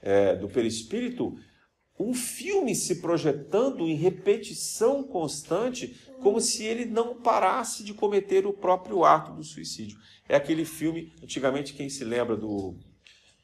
[0.00, 1.36] é, do perispírito,
[1.98, 8.52] um filme se projetando em repetição constante, como se ele não parasse de cometer o
[8.52, 9.98] próprio ato do suicídio.
[10.28, 12.74] É aquele filme, antigamente, quem se lembra do,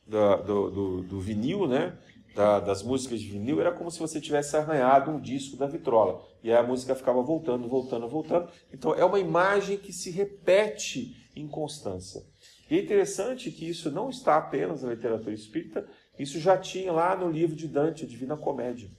[0.06, 1.96] do, do, do vinil, né?
[2.34, 6.22] Da, das músicas de vinil, era como se você tivesse arranhado um disco da vitrola.
[6.42, 8.48] E aí a música ficava voltando, voltando, voltando.
[8.72, 12.22] Então é uma imagem que se repete em constância.
[12.70, 15.86] E é interessante que isso não está apenas na literatura espírita,
[16.18, 18.90] isso já tinha lá no livro de Dante, a Divina Comédia.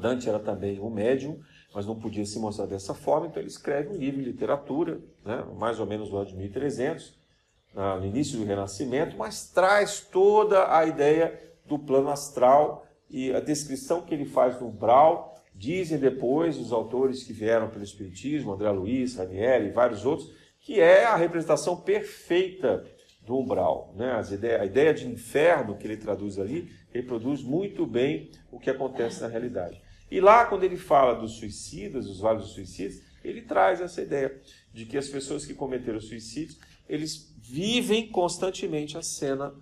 [0.00, 1.40] Dante era também um médium,
[1.74, 5.44] mas não podia se mostrar dessa forma, então ele escreve um livro de literatura, né,
[5.56, 7.18] mais ou menos no ano de 1300,
[7.74, 14.00] no início do Renascimento, mas traz toda a ideia do plano astral e a descrição
[14.00, 15.34] que ele faz do umbral.
[15.54, 20.80] Dizem depois os autores que vieram pelo Espiritismo, André Luiz, Ranieri e vários outros, que
[20.80, 22.86] é a representação perfeita
[23.26, 23.92] do umbral.
[23.96, 24.12] Né?
[24.60, 29.28] a ideia de inferno que ele traduz ali reproduz muito bem o que acontece na
[29.28, 29.82] realidade.
[30.10, 34.40] E lá, quando ele fala dos suicidas, os vários suicidas, ele traz essa ideia
[34.72, 36.56] de que as pessoas que cometeram suicídio,
[36.88, 39.52] eles vivem constantemente a cena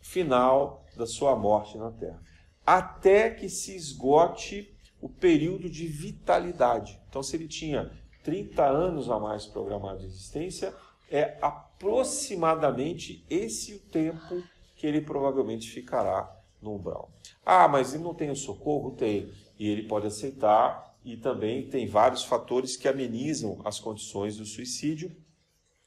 [0.00, 2.20] final da sua morte na Terra,
[2.66, 6.98] até que se esgote o período de vitalidade.
[7.08, 7.92] Então, se ele tinha
[8.24, 10.74] 30 anos a mais programado de existência,
[11.10, 11.36] é
[11.82, 14.40] aproximadamente esse o tempo
[14.76, 17.10] que ele provavelmente ficará no umbral.
[17.44, 18.92] Ah, mas ele não tem o socorro?
[18.92, 19.32] Tem.
[19.58, 25.14] E ele pode aceitar, e também tem vários fatores que amenizam as condições do suicídio.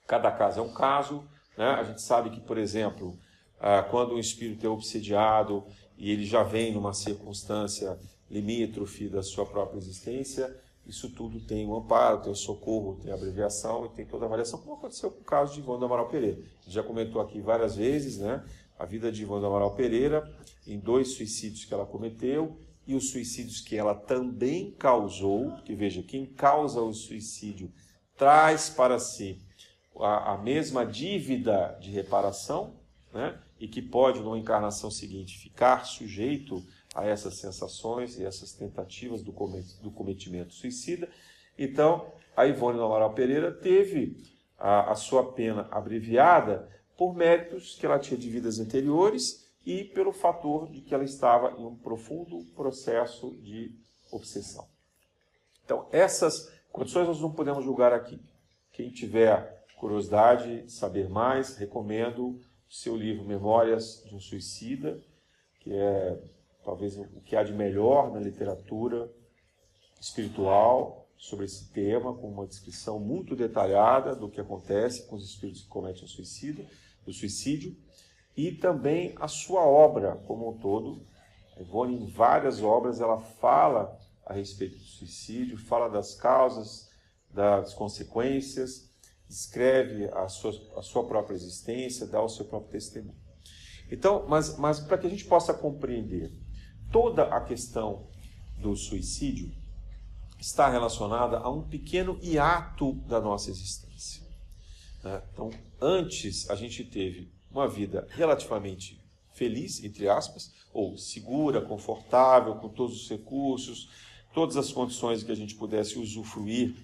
[0.05, 1.23] Cada caso é um caso.
[1.57, 1.65] Né?
[1.65, 3.17] A gente sabe que, por exemplo,
[3.57, 5.65] ah, quando um espírito é obsediado
[5.97, 7.97] e ele já vem numa circunstância
[8.29, 13.15] limítrofe da sua própria existência, isso tudo tem um amparo, tem o socorro, tem a
[13.15, 16.07] abreviação e tem toda a avaliação, como aconteceu com o caso de Ivone do Amaral
[16.09, 16.39] Pereira.
[16.67, 18.43] Já comentou aqui várias vezes né,
[18.77, 20.31] a vida de Ivone do Amaral Pereira,
[20.67, 26.03] em dois suicídios que ela cometeu e os suicídios que ela também causou, que veja,
[26.03, 27.71] quem causa o suicídio
[28.15, 29.41] traz para si
[29.99, 32.75] a, a mesma dívida de reparação,
[33.13, 36.63] né, e que pode, numa encarnação seguinte, ficar sujeito
[36.95, 41.09] a essas sensações e essas tentativas do cometimento suicida.
[41.59, 44.17] Então, a Ivone Amaral Pereira teve
[44.57, 50.13] a, a sua pena abreviada por méritos que ela tinha de vidas anteriores e pelo
[50.13, 53.75] fator de que ela estava em um profundo processo de
[54.11, 54.65] obsessão.
[55.65, 58.21] Então, essas condições nós não podemos julgar aqui.
[58.71, 62.39] Quem tiver curiosidade de saber mais, recomendo
[62.69, 65.01] o seu livro Memórias de um Suicida,
[65.59, 66.21] que é
[66.65, 69.09] talvez o que há de melhor na literatura
[70.01, 75.61] espiritual sobre esse tema, com uma descrição muito detalhada do que acontece com os espíritos
[75.61, 76.67] que cometem o suicídio,
[77.05, 77.77] o suicídio
[78.35, 81.05] e também a sua obra como um todo.
[81.57, 86.89] Ivone, em várias obras, ela fala a respeito do suicídio, fala das causas,
[87.29, 88.89] das consequências,
[89.27, 93.17] descreve a sua, a sua própria existência, dá o seu próprio testemunho.
[93.89, 96.33] Então, mas, mas para que a gente possa compreender
[96.91, 98.07] toda a questão
[98.57, 99.51] do suicídio
[100.39, 104.23] está relacionada a um pequeno hiato da nossa existência.
[105.03, 105.21] Né?
[105.31, 105.49] Então,
[105.81, 109.01] antes a gente teve uma vida relativamente
[109.33, 113.89] feliz, entre aspas, ou segura, confortável, com todos os recursos,
[114.33, 116.75] todas as condições que a gente pudesse usufruir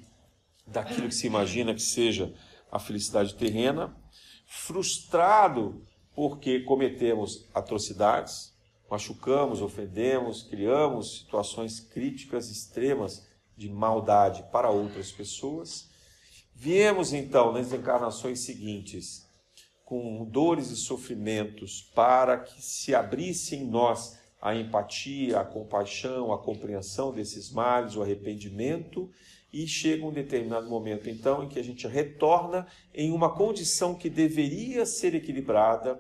[0.66, 2.34] daquilo que se imagina que seja
[2.72, 3.96] a felicidade terrena,
[4.46, 5.82] frustrado
[6.16, 8.51] porque cometemos atrocidades,
[8.92, 13.26] machucamos, ofendemos, criamos situações críticas extremas
[13.56, 15.90] de maldade para outras pessoas.
[16.54, 19.26] Viemos então nas encarnações seguintes
[19.86, 26.38] com dores e sofrimentos para que se abrisse em nós a empatia, a compaixão, a
[26.38, 29.10] compreensão desses males, o arrependimento,
[29.54, 34.10] e chega um determinado momento então em que a gente retorna em uma condição que
[34.10, 36.00] deveria ser equilibrada,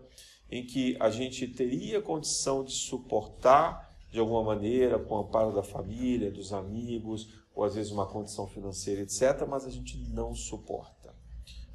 [0.51, 5.63] em que a gente teria condição de suportar de alguma maneira, com o amparo da
[5.63, 11.15] família, dos amigos, ou às vezes uma condição financeira, etc., mas a gente não suporta.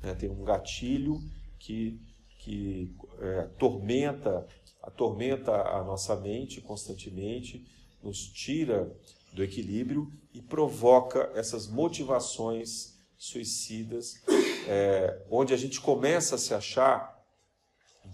[0.02, 0.14] Né?
[0.14, 1.18] Tem um gatilho
[1.58, 1.98] que,
[2.38, 4.46] que é, tormenta,
[4.82, 7.66] atormenta a nossa mente constantemente,
[8.02, 8.94] nos tira
[9.32, 14.22] do equilíbrio e provoca essas motivações suicidas,
[14.68, 17.16] é, onde a gente começa a se achar,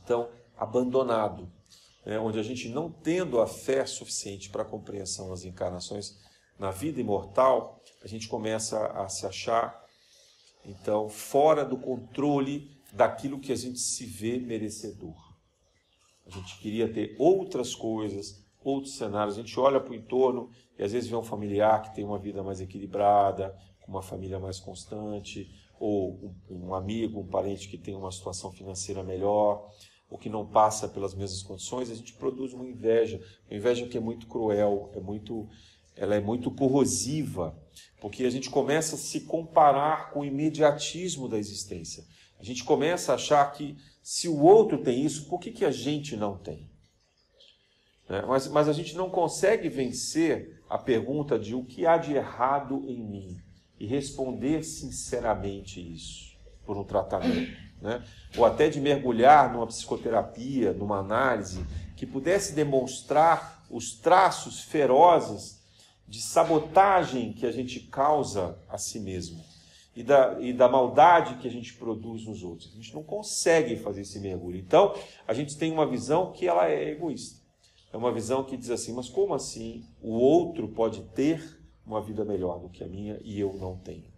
[0.04, 0.28] então,
[0.62, 1.50] abandonado,
[2.04, 2.18] né?
[2.18, 6.18] onde a gente não tendo a fé suficiente para a compreensão das encarnações
[6.58, 9.82] na vida imortal, a gente começa a se achar,
[10.64, 15.16] então, fora do controle daquilo que a gente se vê merecedor.
[16.26, 19.36] A gente queria ter outras coisas, outros cenários.
[19.36, 22.18] A gente olha para o entorno e às vezes vê um familiar que tem uma
[22.18, 25.50] vida mais equilibrada, com uma família mais constante,
[25.80, 29.68] ou um amigo, um parente que tem uma situação financeira melhor,
[30.12, 33.96] ou que não passa pelas mesmas condições, a gente produz uma inveja, uma inveja que
[33.96, 35.48] é muito cruel, é muito,
[35.96, 37.58] ela é muito corrosiva,
[37.98, 42.04] porque a gente começa a se comparar com o imediatismo da existência.
[42.38, 45.70] A gente começa a achar que se o outro tem isso, por que, que a
[45.70, 46.70] gente não tem?
[48.06, 48.22] Né?
[48.28, 52.84] Mas, mas a gente não consegue vencer a pergunta de o que há de errado
[52.86, 53.40] em mim
[53.80, 56.36] e responder sinceramente isso
[56.66, 57.71] por um tratamento.
[57.82, 58.02] Né?
[58.36, 61.66] Ou até de mergulhar numa psicoterapia, numa análise
[61.96, 65.60] que pudesse demonstrar os traços ferozes
[66.06, 69.42] de sabotagem que a gente causa a si mesmo
[69.96, 72.70] e da, e da maldade que a gente produz nos outros.
[72.72, 74.58] A gente não consegue fazer esse mergulho.
[74.58, 74.94] Então,
[75.26, 77.40] a gente tem uma visão que ela é egoísta.
[77.92, 82.24] É uma visão que diz assim: mas como assim o outro pode ter uma vida
[82.24, 84.10] melhor do que a minha e eu não tenho?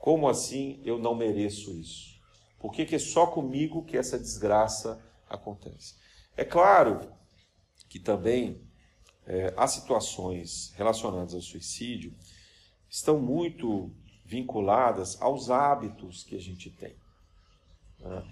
[0.00, 2.15] Como assim eu não mereço isso?
[2.58, 5.94] Por que, que é só comigo que essa desgraça acontece?
[6.36, 7.12] É claro
[7.88, 8.66] que também
[9.26, 12.14] é, as situações relacionadas ao suicídio
[12.88, 13.90] estão muito
[14.24, 16.96] vinculadas aos hábitos que a gente tem.
[18.00, 18.24] Né?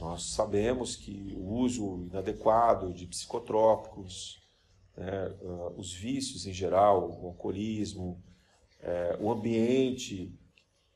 [0.00, 4.42] Nós sabemos que o uso inadequado de psicotrópicos,
[4.96, 8.22] né, uh, os vícios em geral, o alcoolismo,
[8.80, 10.32] é, o ambiente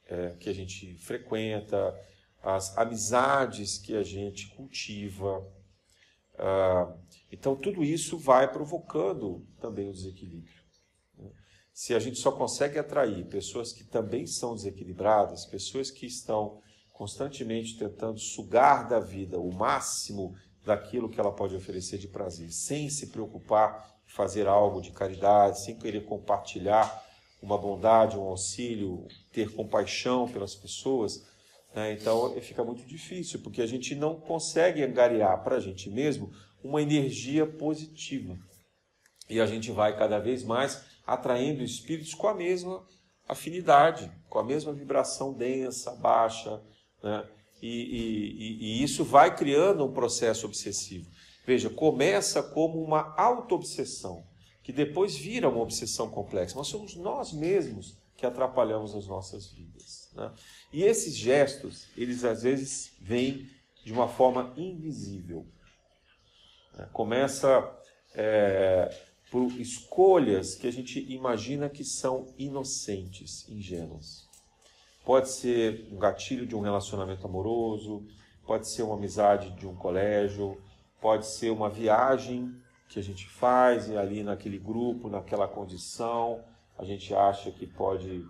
[0.06, 1.94] é, que a gente frequenta,
[2.43, 5.41] as amizades que a gente cultiva.
[6.34, 6.99] Uh,
[7.30, 10.62] então, tudo isso vai provocando também o desequilíbrio.
[11.18, 11.30] Né?
[11.72, 16.61] Se a gente só consegue atrair pessoas que também são desequilibradas, pessoas que estão
[16.93, 20.34] constantemente tentando sugar da vida o máximo
[20.64, 25.61] daquilo que ela pode oferecer de prazer, sem se preocupar em fazer algo de caridade,
[25.61, 27.07] sem querer compartilhar
[27.41, 31.24] uma bondade, um auxílio, ter compaixão pelas pessoas.
[31.74, 31.92] Né?
[31.92, 36.82] Então fica muito difícil, porque a gente não consegue angariar para a gente mesmo uma
[36.82, 38.38] energia positiva.
[39.28, 42.84] E a gente vai cada vez mais atraindo espíritos com a mesma
[43.28, 46.62] afinidade, com a mesma vibração densa, baixa,
[47.02, 47.28] né?
[47.60, 51.10] E, e, e, isso vai criando um processo obsessivo.
[51.44, 54.24] Veja, começa como uma auto-obsessão,
[54.62, 56.56] que depois vira uma obsessão complexa.
[56.56, 60.08] Mas somos nós mesmos que atrapalhamos as nossas vidas.
[60.14, 60.32] Né?
[60.72, 63.48] E esses gestos, eles às vezes vêm
[63.84, 65.46] de uma forma invisível.
[66.76, 66.88] Né?
[66.92, 67.48] Começa
[68.14, 68.94] é,
[69.30, 74.28] por escolhas que a gente imagina que são inocentes, ingênuas.
[75.04, 78.06] Pode ser um gatilho de um relacionamento amoroso,
[78.46, 80.60] pode ser uma amizade de um colégio,
[81.00, 82.54] pode ser uma viagem
[82.88, 86.42] que a gente faz e ali naquele grupo, naquela condição,
[86.78, 88.24] a gente acha que pode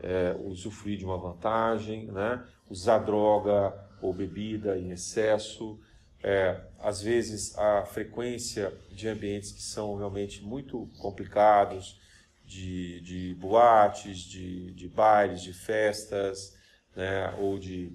[0.00, 2.44] é, usufruir de uma vantagem, né?
[2.68, 5.78] usar droga ou bebida em excesso,
[6.22, 12.00] é, às vezes a frequência de ambientes que são realmente muito complicados,
[12.44, 16.56] de, de boates, de, de bailes, de festas,
[16.94, 17.92] né, ou de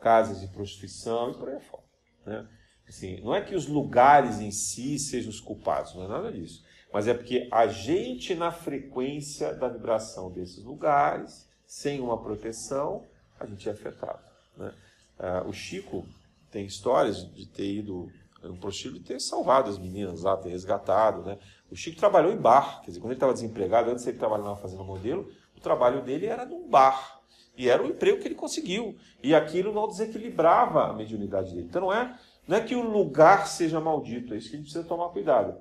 [0.00, 1.84] casas de prostituição e por aí fora.
[2.26, 2.48] Né?
[2.86, 6.64] Assim, não é que os lugares em si sejam os culpados, não é nada disso.
[6.92, 13.04] Mas é porque a gente, na frequência da vibração desses lugares, sem uma proteção,
[13.38, 14.20] a gente é afetado.
[14.56, 14.72] Né?
[15.18, 16.06] Ah, o Chico
[16.50, 18.10] tem histórias de ter ido
[18.42, 21.22] um prostíbulo e ter salvado as meninas lá, ter resgatado.
[21.22, 21.38] Né?
[21.70, 24.84] O Chico trabalhou em bar, quer dizer, quando ele estava desempregado, antes ele trabalhava fazendo
[24.84, 27.20] modelo, o trabalho dele era num bar.
[27.56, 28.96] E era o emprego que ele conseguiu.
[29.20, 31.66] E aquilo não desequilibrava a mediunidade dele.
[31.68, 32.16] Então não é,
[32.46, 35.60] não é que o lugar seja maldito, é isso que a gente precisa tomar cuidado.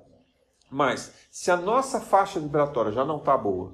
[0.70, 3.74] Mas, se a nossa faixa vibratória já não está boa,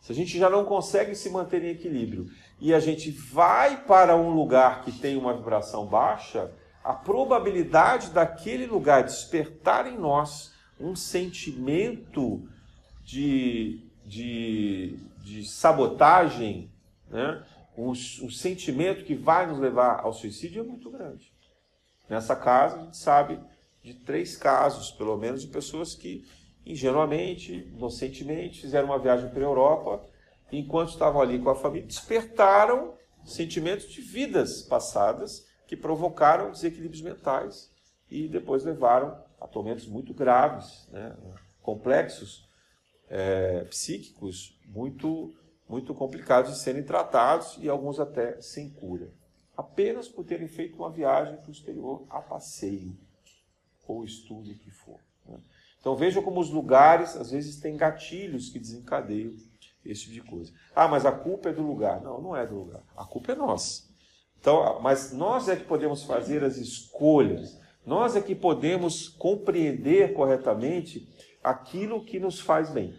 [0.00, 2.26] se a gente já não consegue se manter em equilíbrio
[2.60, 8.66] e a gente vai para um lugar que tem uma vibração baixa, a probabilidade daquele
[8.66, 12.46] lugar despertar em nós um sentimento
[13.02, 16.70] de de, de sabotagem,
[17.08, 17.42] né?
[17.76, 21.32] um, um sentimento que vai nos levar ao suicídio é muito grande.
[22.08, 23.40] Nessa casa, a gente sabe
[23.84, 26.26] de três casos, pelo menos, de pessoas que
[26.64, 30.02] ingenuamente, inocentemente, fizeram uma viagem para a Europa
[30.50, 37.02] e, enquanto estavam ali com a família, despertaram sentimentos de vidas passadas que provocaram desequilíbrios
[37.02, 37.70] mentais
[38.10, 41.14] e depois levaram a tormentos muito graves, né,
[41.60, 42.48] complexos,
[43.10, 45.34] é, psíquicos, muito,
[45.68, 49.12] muito complicados de serem tratados e alguns até sem cura.
[49.54, 52.96] Apenas por terem feito uma viagem para o exterior a passeio
[53.86, 54.98] ou estudo que for.
[55.26, 55.38] Né.
[55.80, 59.34] Então vejam como os lugares, às vezes, têm gatilhos que desencadeiam
[59.84, 60.52] esse tipo de coisa.
[60.74, 62.00] Ah, mas a culpa é do lugar.
[62.00, 62.82] Não, não é do lugar.
[62.96, 63.84] A culpa é nossa.
[64.40, 67.60] Então, mas nós é que podemos fazer as escolhas.
[67.84, 71.06] Nós é que podemos compreender corretamente
[71.42, 72.94] aquilo que nos faz bem.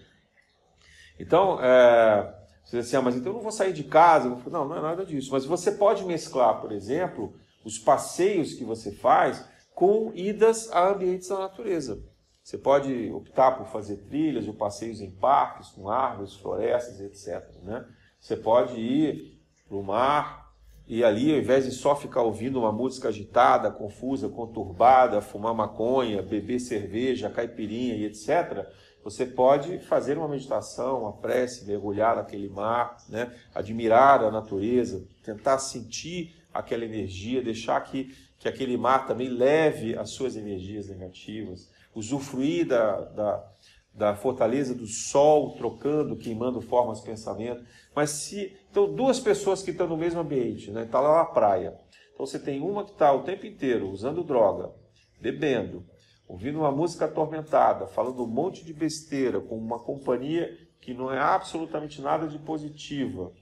[1.19, 4.29] Então, é, você diz assim, ah, mas então eu não vou sair de casa.
[4.29, 5.31] Não, não é nada disso.
[5.31, 7.33] Mas você pode mesclar, por exemplo,
[7.63, 9.43] os passeios que você faz
[9.75, 12.01] com idas a ambientes da natureza.
[12.41, 17.43] Você pode optar por fazer trilhas ou passeios em parques com árvores, florestas, etc.
[17.61, 17.85] Né?
[18.19, 20.45] Você pode ir para o mar
[20.87, 26.21] e ali, ao invés de só ficar ouvindo uma música agitada, confusa, conturbada, fumar maconha,
[26.21, 28.65] beber cerveja, caipirinha e etc.,
[29.03, 33.31] você pode fazer uma meditação, uma prece, mergulhar naquele mar, né?
[33.53, 40.11] admirar a natureza, tentar sentir aquela energia, deixar que, que aquele mar também leve as
[40.11, 43.51] suas energias negativas usufruir da, da,
[43.93, 47.63] da fortaleza do sol, trocando, queimando formas pensamento.
[47.95, 48.55] Mas se.
[48.69, 50.83] Então, duas pessoas que estão no mesmo ambiente, né?
[50.83, 51.73] Está lá na praia.
[52.13, 54.71] Então você tem uma que está o tempo inteiro usando droga,
[55.19, 55.85] bebendo,
[56.27, 61.19] ouvindo uma música atormentada, falando um monte de besteira, com uma companhia que não é
[61.19, 63.33] absolutamente nada de positiva.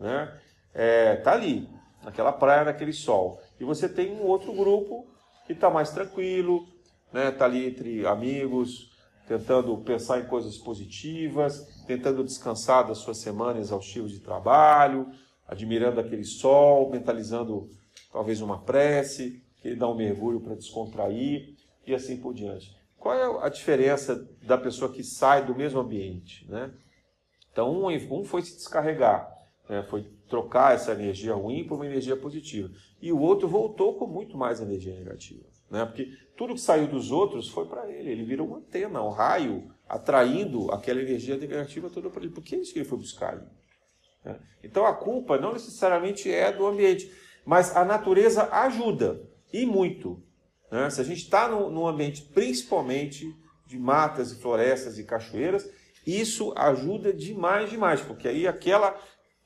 [0.00, 0.40] Né?
[0.72, 1.68] É, tá ali,
[2.02, 3.38] naquela praia, naquele sol.
[3.62, 5.06] E você tem um outro grupo
[5.46, 6.66] que está mais tranquilo,
[7.12, 7.30] né?
[7.30, 8.90] Tá ali entre amigos,
[9.28, 15.06] tentando pensar em coisas positivas, tentando descansar da sua semana exaustiva de trabalho,
[15.46, 17.70] admirando aquele sol, mentalizando
[18.12, 21.54] talvez uma prece, que dá um mergulho para descontrair
[21.86, 22.76] e assim por diante.
[22.98, 26.72] Qual é a diferença da pessoa que sai do mesmo ambiente, né?
[27.52, 29.32] Então um, um foi se descarregar,
[29.68, 29.84] né?
[29.88, 32.70] foi trocar essa energia ruim por uma energia positiva,
[33.02, 35.44] e o outro voltou com muito mais energia negativa.
[35.70, 35.84] Né?
[35.84, 38.10] Porque tudo que saiu dos outros foi para ele.
[38.10, 42.32] Ele virou uma antena, um raio, atraindo aquela energia negativa toda para ele.
[42.32, 43.46] Porque é isso que ele foi buscar ali.
[44.24, 44.40] Né?
[44.64, 47.12] Então a culpa não necessariamente é do ambiente,
[47.44, 50.22] mas a natureza ajuda, e muito.
[50.70, 50.88] Né?
[50.88, 53.26] Se a gente está num ambiente principalmente
[53.66, 55.68] de matas e florestas e cachoeiras,
[56.06, 58.98] isso ajuda demais, demais, porque aí aquela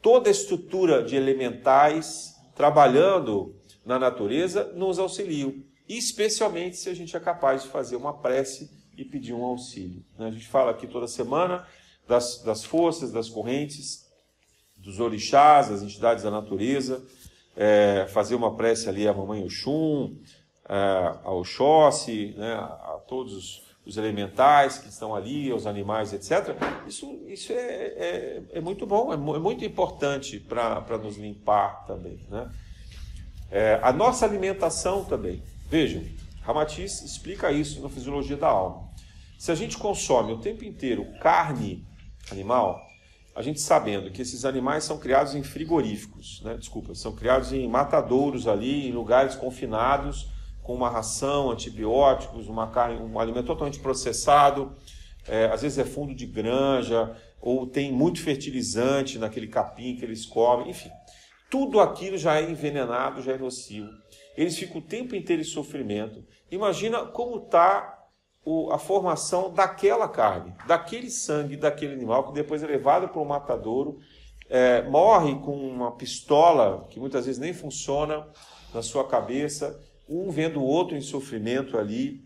[0.06, 5.52] toda a estrutura de elementais trabalhando na natureza nos auxiliam
[5.88, 10.04] especialmente se a gente é capaz de fazer uma prece e pedir um auxílio.
[10.16, 10.28] Né?
[10.28, 11.66] A gente fala aqui toda semana
[12.06, 14.06] das, das forças, das correntes,
[14.76, 17.04] dos orixás, das entidades da natureza,
[17.56, 20.20] é, fazer uma prece ali à Mamãe Oxum,
[20.68, 26.56] é, ao Oxóssi, né, a todos os, os, elementais que estão ali, aos animais, etc.
[26.86, 32.18] Isso, isso é, é, é muito bom, é, é muito importante para nos limpar também.
[32.28, 32.50] Né?
[33.50, 35.42] É, a nossa alimentação também.
[35.68, 36.04] Vejam,
[36.42, 38.88] Ramatiz explica isso na Fisiologia da Alma.
[39.38, 41.86] Se a gente consome o tempo inteiro carne
[42.30, 42.80] animal,
[43.34, 46.56] a gente sabendo que esses animais são criados em frigoríficos, né?
[46.56, 50.30] desculpa, são criados em matadouros ali, em lugares confinados,
[50.66, 54.74] com uma ração, antibióticos, uma carne, um alimento totalmente processado,
[55.28, 60.26] é, às vezes é fundo de granja, ou tem muito fertilizante naquele capim que eles
[60.26, 60.90] comem, enfim.
[61.48, 63.90] Tudo aquilo já é envenenado, já é nocivo
[64.36, 66.22] eles ficam o tempo inteiro em sofrimento.
[66.50, 67.94] Imagina como está
[68.70, 73.98] a formação daquela carne, daquele sangue, daquele animal que depois é levado para o matadouro,
[74.48, 78.28] é, morre com uma pistola que muitas vezes nem funciona
[78.72, 82.24] na sua cabeça, um vendo o outro em sofrimento ali.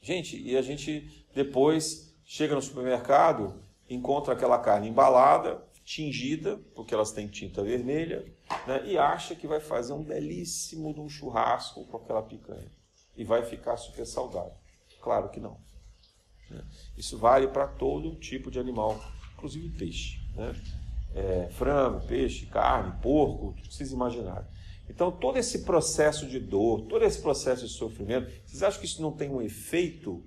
[0.00, 7.10] Gente, e a gente depois chega no supermercado, encontra aquela carne embalada, tingida, porque elas
[7.10, 8.24] têm tinta vermelha,
[8.66, 12.70] né, e acha que vai fazer um belíssimo um churrasco com aquela picanha.
[13.16, 14.54] E vai ficar super saudável.
[15.02, 15.58] Claro que não.
[16.48, 16.64] Né?
[16.96, 19.00] Isso vale para todo tipo de animal,
[19.34, 20.20] inclusive peixe.
[20.34, 20.54] Né?
[21.14, 24.46] É, frango, peixe, carne, porco, vocês imaginarem.
[24.90, 29.00] Então, todo esse processo de dor, todo esse processo de sofrimento, vocês acham que isso
[29.00, 30.20] não tem um efeito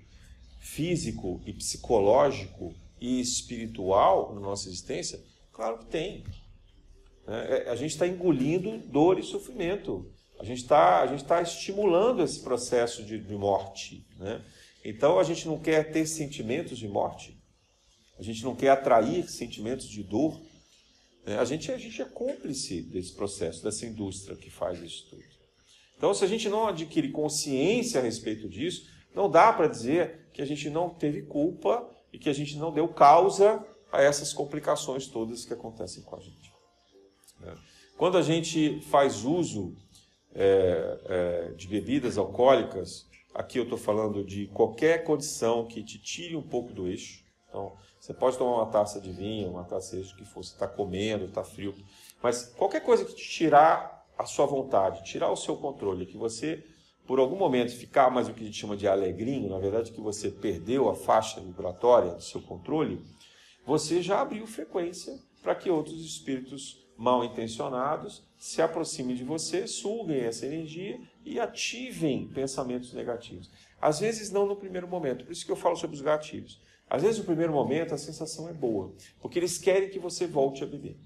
[0.58, 5.22] físico e psicológico e espiritual na nossa existência?
[5.52, 6.24] Claro que tem.
[7.28, 10.10] É, é, a gente está engolindo dor e sofrimento.
[10.40, 14.08] A gente está tá estimulando esse processo de, de morte.
[14.18, 14.42] Né?
[14.84, 17.38] Então a gente não quer ter sentimentos de morte.
[18.18, 20.40] A gente não quer atrair sentimentos de dor.
[21.26, 21.38] Né?
[21.38, 25.24] A, gente, a gente é cúmplice desse processo, dessa indústria que faz isso tudo.
[25.98, 30.42] Então, se a gente não adquire consciência a respeito disso, não dá para dizer que
[30.42, 35.08] a gente não teve culpa e que a gente não deu causa a essas complicações
[35.08, 36.52] todas que acontecem com a gente.
[37.40, 37.56] Né?
[37.98, 39.76] Quando a gente faz uso
[40.34, 46.36] é, é, de bebidas alcoólicas, aqui eu estou falando de qualquer condição que te tire
[46.36, 47.24] um pouco do eixo.
[47.48, 50.68] Então, você pode tomar uma taça de vinho, uma taça de que for, você está
[50.68, 51.74] comendo, está frio,
[52.22, 56.62] mas qualquer coisa que te tirar a sua vontade, tirar o seu controle, que você
[57.08, 60.02] por algum momento ficar mais o que a gente chama de alegrinho, na verdade que
[60.02, 63.02] você perdeu a faixa vibratória do seu controle,
[63.66, 70.20] você já abriu frequência para que outros espíritos mal intencionados se aproximem de você, suguem
[70.20, 73.50] essa energia e ativem pensamentos negativos.
[73.80, 76.62] Às vezes não no primeiro momento, por isso que eu falo sobre os gatilhos.
[76.90, 80.64] Às vezes no primeiro momento a sensação é boa, porque eles querem que você volte
[80.64, 81.00] a beber.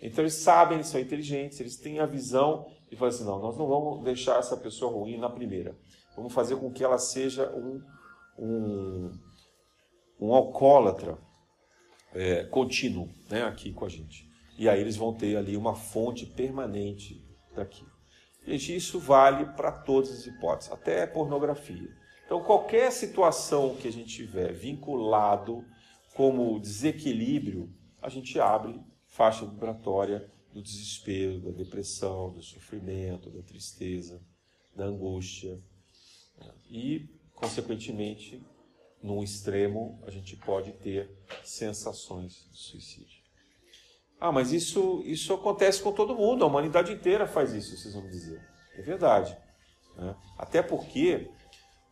[0.00, 3.56] Então eles sabem, eles são inteligentes, eles têm a visão e falam assim: não, nós
[3.56, 5.76] não vamos deixar essa pessoa ruim na primeira.
[6.14, 7.82] Vamos fazer com que ela seja um,
[8.38, 9.10] um,
[10.20, 11.18] um alcoólatra
[12.14, 14.30] é, contínuo né, aqui com a gente.
[14.58, 17.22] E aí eles vão ter ali uma fonte permanente
[17.54, 17.90] daquilo.
[18.46, 21.90] Gente, isso vale para todas as hipóteses, até pornografia.
[22.26, 25.64] Então, qualquer situação que a gente tiver vinculado
[26.14, 27.72] como desequilíbrio,
[28.02, 34.20] a gente abre faixa vibratória do desespero, da depressão, do sofrimento, da tristeza,
[34.74, 35.58] da angústia.
[36.68, 38.44] E, consequentemente,
[39.02, 41.10] num extremo, a gente pode ter
[41.44, 43.22] sensações de suicídio.
[44.18, 48.08] Ah, mas isso, isso acontece com todo mundo, a humanidade inteira faz isso, vocês vão
[48.08, 48.42] dizer.
[48.74, 49.36] É verdade.
[49.94, 50.16] Né?
[50.38, 51.30] Até porque,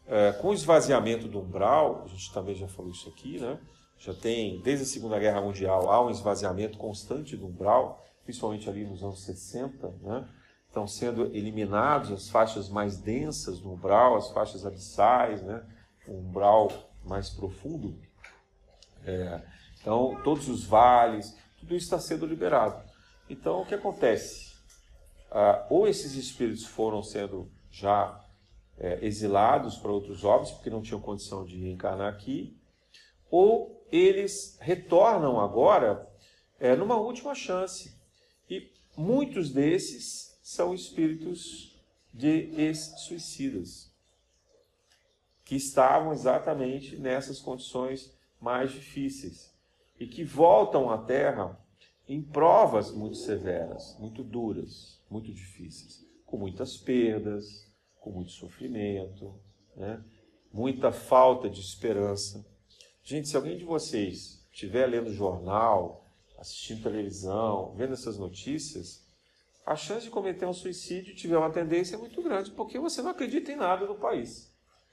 [0.07, 3.59] é, com o esvaziamento do umbral, a gente também já falou isso aqui, né?
[3.99, 8.85] já tem, desde a Segunda Guerra Mundial, há um esvaziamento constante do umbral, principalmente ali
[8.85, 10.29] nos anos 60, né?
[10.67, 15.65] estão sendo eliminados as faixas mais densas do umbral, as faixas abissais, né?
[16.07, 16.71] o umbral
[17.05, 17.99] mais profundo.
[19.05, 19.43] É,
[19.81, 22.83] então, todos os vales, tudo isso está sendo liberado.
[23.29, 24.55] Então, o que acontece?
[25.31, 28.24] Ah, ou esses espíritos foram sendo já
[28.79, 32.57] é, exilados para outros orbes, porque não tinham condição de reencarnar aqui,
[33.31, 36.09] ou eles retornam agora
[36.59, 37.95] é, numa última chance.
[38.49, 41.81] E muitos desses são espíritos
[42.13, 43.93] de ex-suicidas,
[45.45, 49.53] que estavam exatamente nessas condições mais difíceis
[49.99, 51.59] e que voltam à Terra
[52.09, 57.67] em provas muito severas, muito duras, muito difíceis, com muitas perdas,
[58.05, 59.35] com muito sofrimento,
[59.75, 60.05] né?
[60.53, 62.45] muita falta de esperança.
[63.03, 66.07] Gente, se alguém de vocês estiver lendo jornal,
[66.39, 69.03] assistindo televisão, vendo essas notícias,
[69.65, 73.51] a chance de cometer um suicídio tiver uma tendência muito grande, porque você não acredita
[73.51, 74.53] em nada no país.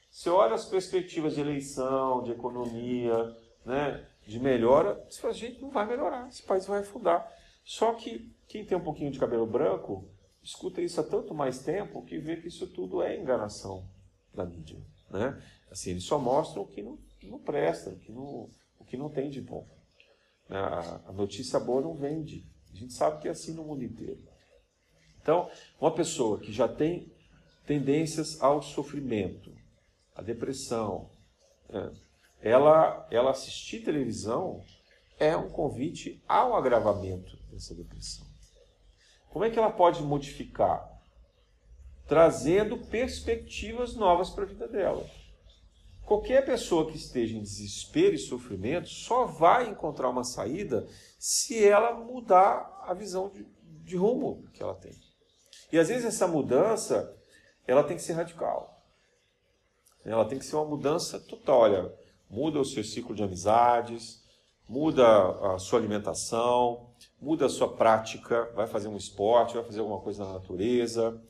[0.10, 3.36] Você olha as perspectivas de eleição, de economia,
[3.66, 7.30] né, de melhora, você fala, gente, não vai melhorar, esse país vai afundar.
[7.66, 10.10] Só que quem tem um pouquinho de cabelo branco,
[10.44, 13.88] escuta isso há tanto mais tempo que vê que isso tudo é enganação
[14.34, 14.80] da mídia.
[15.10, 15.42] Né?
[15.70, 19.10] Assim, eles só mostram o que não, não presta, o que não, o que não
[19.10, 19.68] tem de bom.
[20.50, 22.46] A notícia boa não vende.
[22.74, 24.22] A gente sabe que é assim no mundo inteiro.
[25.22, 27.12] Então, uma pessoa que já tem
[27.66, 29.54] tendências ao sofrimento,
[30.16, 31.10] à depressão,
[31.70, 31.92] é,
[32.42, 34.64] ela, ela assistir televisão
[35.20, 38.26] é um convite ao agravamento dessa depressão.
[39.32, 40.88] Como é que ela pode modificar?
[42.06, 45.06] Trazendo perspectivas novas para a vida dela.
[46.06, 50.86] Qualquer pessoa que esteja em desespero e sofrimento só vai encontrar uma saída
[51.18, 53.48] se ela mudar a visão de,
[53.84, 54.92] de rumo que ela tem.
[55.72, 57.18] E às vezes essa mudança
[57.66, 58.84] ela tem que ser radical.
[60.04, 61.62] Ela tem que ser uma mudança total.
[61.62, 61.94] Olha,
[62.30, 64.22] muda o seu ciclo de amizades,
[64.68, 65.06] muda
[65.54, 66.91] a sua alimentação,
[67.22, 71.22] muda a sua prática, vai fazer um esporte, vai fazer alguma coisa na natureza,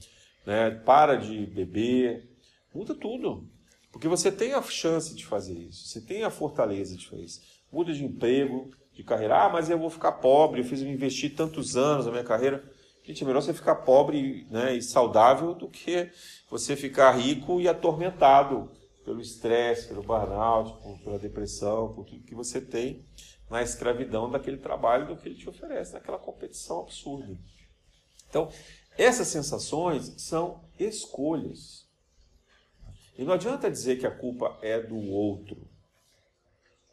[0.45, 0.71] né?
[0.71, 2.29] para de beber,
[2.73, 3.47] muda tudo.
[3.91, 7.41] Porque você tem a chance de fazer isso, você tem a fortaleza de fazer isso.
[7.69, 9.45] Muda de emprego, de carreira.
[9.45, 12.63] Ah, mas eu vou ficar pobre, eu fiz investir tantos anos na minha carreira.
[13.03, 16.09] Gente, é melhor você ficar pobre né, e saudável do que
[16.49, 18.71] você ficar rico e atormentado
[19.03, 20.73] pelo estresse, pelo burnout,
[21.03, 23.05] pela depressão, por tudo que você tem
[23.51, 27.37] na escravidão daquele trabalho do que ele te oferece, naquela competição absurda.
[28.29, 28.49] Então,
[28.97, 31.85] essas sensações são escolhas.
[33.17, 35.69] E não adianta dizer que a culpa é do outro.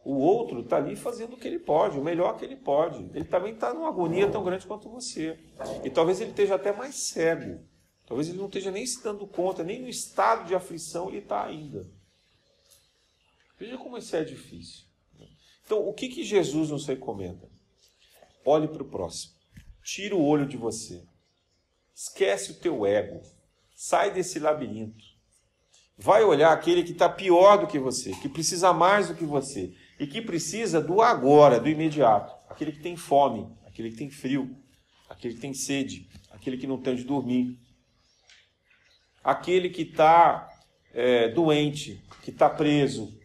[0.05, 3.05] O outro está ali fazendo o que ele pode, o melhor que ele pode.
[3.15, 5.39] Ele também está numa agonia tão grande quanto você.
[5.85, 7.65] E talvez ele esteja até mais cego.
[8.05, 11.45] Talvez ele não esteja nem se dando conta, nem no estado de aflição ele está
[11.45, 11.89] ainda.
[13.57, 14.88] Veja como isso é difícil.
[15.69, 17.47] Então, o que, que Jesus nos recomenda?
[18.43, 19.35] Olhe para o próximo.
[19.85, 21.05] Tira o olho de você.
[21.95, 23.21] Esquece o teu ego.
[23.77, 25.05] Sai desse labirinto.
[25.95, 29.75] Vai olhar aquele que está pior do que você, que precisa mais do que você
[30.01, 32.35] e que precisa do agora, do imediato.
[32.49, 34.57] Aquele que tem fome, aquele que tem frio,
[35.07, 37.59] aquele que tem sede, aquele que não tem onde dormir,
[39.23, 40.49] aquele que está
[40.95, 43.18] é, doente, que está preso.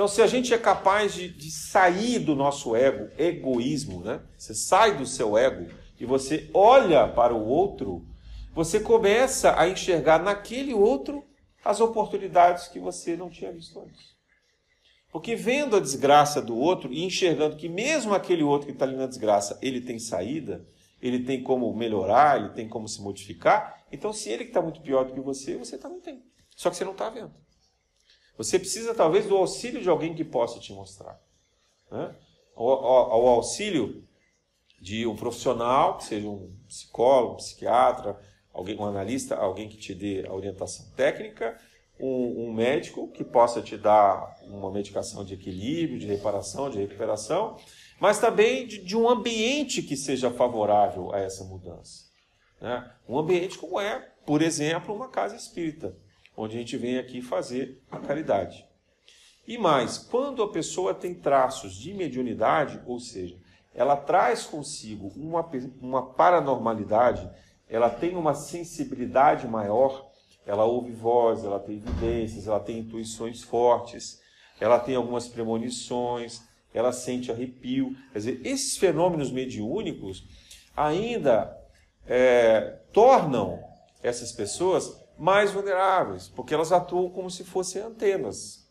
[0.00, 4.22] Então, se a gente é capaz de, de sair do nosso ego, egoísmo, né?
[4.34, 5.70] Você sai do seu ego
[6.00, 8.02] e você olha para o outro,
[8.54, 11.22] você começa a enxergar naquele outro
[11.62, 14.16] as oportunidades que você não tinha visto antes.
[15.12, 18.96] Porque vendo a desgraça do outro e enxergando que mesmo aquele outro que está ali
[18.96, 20.64] na desgraça, ele tem saída,
[21.02, 24.80] ele tem como melhorar, ele tem como se modificar, então se ele que está muito
[24.80, 26.22] pior do que você, você também tem.
[26.56, 27.34] Só que você não está vendo.
[28.40, 31.20] Você precisa talvez do auxílio de alguém que possa te mostrar.
[31.92, 32.16] Né?
[32.56, 34.02] Auxílio
[34.80, 38.18] de um profissional, seja um psicólogo, um psiquiatra,
[38.50, 41.60] alguém, um analista, alguém que te dê a orientação técnica,
[42.00, 47.58] um, um, médico que possa te dar uma medicação de equilíbrio, de reparação, de recuperação,
[48.00, 52.04] mas também de, de um ambiente que seja favorável a essa mudança.
[52.58, 52.90] Né?
[53.06, 55.94] Um ambiente como é, por exemplo, uma casa espírita,
[56.40, 58.66] onde a gente vem aqui fazer a caridade.
[59.46, 63.36] E mais, quando a pessoa tem traços de mediunidade, ou seja,
[63.74, 65.48] ela traz consigo uma,
[65.80, 67.28] uma paranormalidade,
[67.68, 70.10] ela tem uma sensibilidade maior
[70.46, 74.20] ela ouve voz, ela tem evidências, ela tem intuições fortes,
[74.60, 77.96] ela tem algumas premonições, ela sente arrepio.
[78.12, 80.24] Quer dizer, esses fenômenos mediúnicos
[80.76, 81.56] ainda
[82.06, 83.62] é, tornam
[84.02, 88.66] essas pessoas mais vulneráveis, porque elas atuam como se fossem antenas,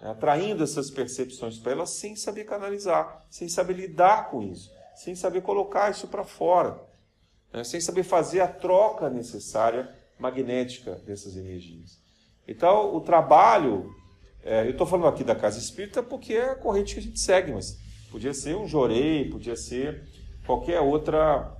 [0.00, 5.16] né, atraindo essas percepções para elas sem saber canalizar, sem saber lidar com isso, sem
[5.16, 6.80] saber colocar isso para fora,
[7.52, 11.98] né, sem saber fazer a troca necessária magnética dessas energias.
[12.46, 13.92] Então, o trabalho,
[14.44, 17.18] é, eu estou falando aqui da casa espírita porque é a corrente que a gente
[17.18, 17.76] segue, mas
[18.08, 20.08] podia ser um jorei, podia ser
[20.46, 21.56] qualquer outra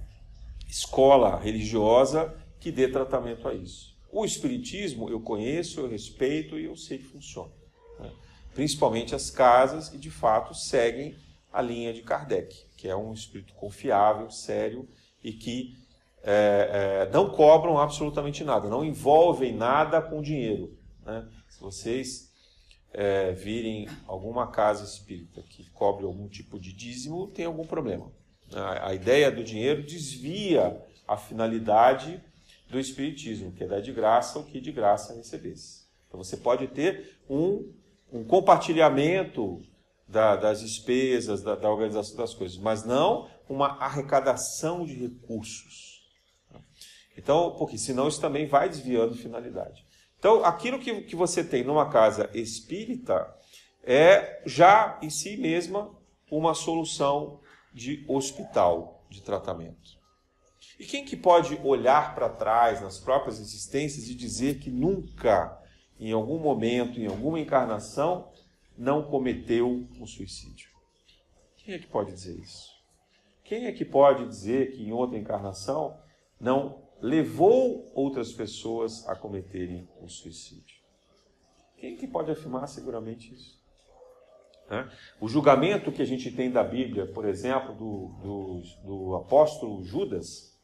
[0.69, 3.98] escola religiosa que dê tratamento a isso.
[4.11, 7.53] O espiritismo eu conheço, eu respeito e eu sei que funciona.
[8.01, 8.11] Né?
[8.55, 11.15] Principalmente as casas que de fato seguem
[11.53, 14.89] a linha de Kardec, que é um espírito confiável, sério
[15.23, 15.77] e que
[16.23, 20.77] é, é, não cobram absolutamente nada, não envolvem nada com dinheiro.
[21.05, 21.27] Né?
[21.49, 22.33] Se vocês
[22.93, 28.11] é, virem alguma casa espírita que cobre algum tipo de dízimo, tem algum problema.
[28.53, 32.23] A, a ideia do dinheiro desvia a finalidade
[32.69, 35.87] do espiritismo, que é dar de graça o que de graça recebesse.
[36.07, 37.73] Então você pode ter um,
[38.13, 39.63] um compartilhamento
[40.07, 45.99] da, das despesas, da, da organização das coisas, mas não uma arrecadação de recursos.
[47.17, 49.85] Então, porque senão isso também vai desviando finalidade.
[50.19, 53.35] Então, aquilo que, que você tem numa casa espírita
[53.83, 55.91] é já em si mesma
[56.31, 57.41] uma solução
[57.73, 59.98] de hospital, de tratamento.
[60.79, 65.61] E quem que pode olhar para trás nas próprias existências e dizer que nunca,
[65.99, 68.31] em algum momento, em alguma encarnação,
[68.77, 70.71] não cometeu um suicídio?
[71.57, 72.71] Quem é que pode dizer isso?
[73.43, 75.99] Quem é que pode dizer que em outra encarnação
[76.41, 80.79] não levou outras pessoas a cometerem um suicídio.
[81.77, 83.59] Quem que pode afirmar seguramente isso?
[84.69, 84.91] Né?
[85.21, 90.58] O julgamento que a gente tem da Bíblia, por exemplo, do, do, do, apóstolo Judas,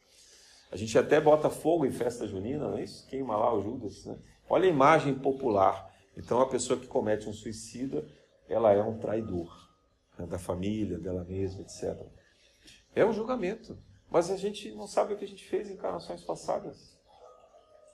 [0.75, 3.07] a gente até bota fogo em festa junina, não é isso?
[3.07, 4.03] Queima lá o Judas.
[4.03, 4.19] Né?
[4.49, 5.89] Olha a imagem popular.
[6.17, 8.05] Então, a pessoa que comete um suicida,
[8.49, 9.49] ela é um traidor
[10.19, 10.25] né?
[10.25, 11.97] da família, dela mesma, etc.
[12.93, 13.77] É um julgamento.
[14.11, 16.99] Mas a gente não sabe o que a gente fez em encarnações passadas.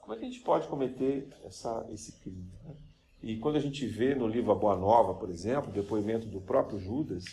[0.02, 2.52] Como é que a gente pode cometer essa, esse crime?
[2.64, 2.76] Né?
[3.22, 6.80] E quando a gente vê no livro A Boa Nova, por exemplo, depoimento do próprio
[6.80, 7.26] Judas,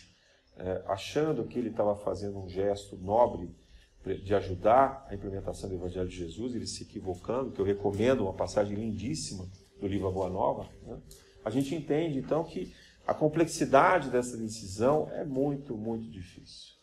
[0.59, 3.57] é, achando que ele estava fazendo um gesto nobre
[4.05, 8.33] de ajudar a implementação do Evangelho de Jesus, ele se equivocando, que eu recomendo uma
[8.33, 9.47] passagem lindíssima
[9.81, 10.99] do livro A Boa Nova, né?
[11.45, 12.73] a gente entende então que
[13.07, 16.79] a complexidade dessa decisão é muito, muito difícil.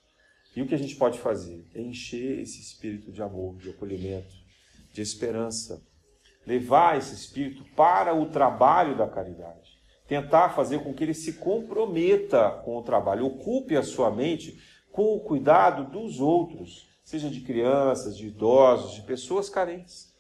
[0.56, 1.70] E o que a gente pode fazer?
[1.74, 4.34] É encher esse espírito de amor, de acolhimento,
[4.92, 5.84] de esperança,
[6.46, 12.62] levar esse espírito para o trabalho da caridade, tentar fazer com que ele se comprometa
[12.64, 14.58] com o trabalho, ocupe a sua mente
[14.92, 20.12] com o cuidado dos outros, seja de crianças, de idosos, de pessoas carentes.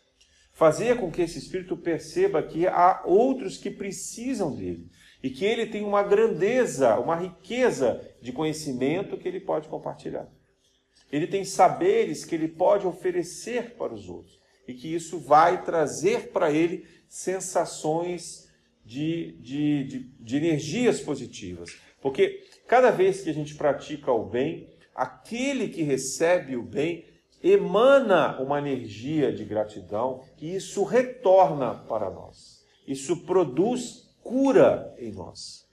[0.54, 4.90] Fazer com que esse espírito perceba que há outros que precisam dele
[5.22, 10.30] e que ele tem uma grandeza, uma riqueza de conhecimento que ele pode compartilhar.
[11.12, 16.30] Ele tem saberes que ele pode oferecer para os outros e que isso vai trazer
[16.32, 18.48] para ele sensações
[18.84, 21.76] de, de, de, de energias positivas.
[22.02, 27.06] Porque cada vez que a gente pratica o bem, aquele que recebe o bem
[27.44, 32.66] emana uma energia de gratidão e isso retorna para nós.
[32.88, 35.66] Isso produz cura em nós.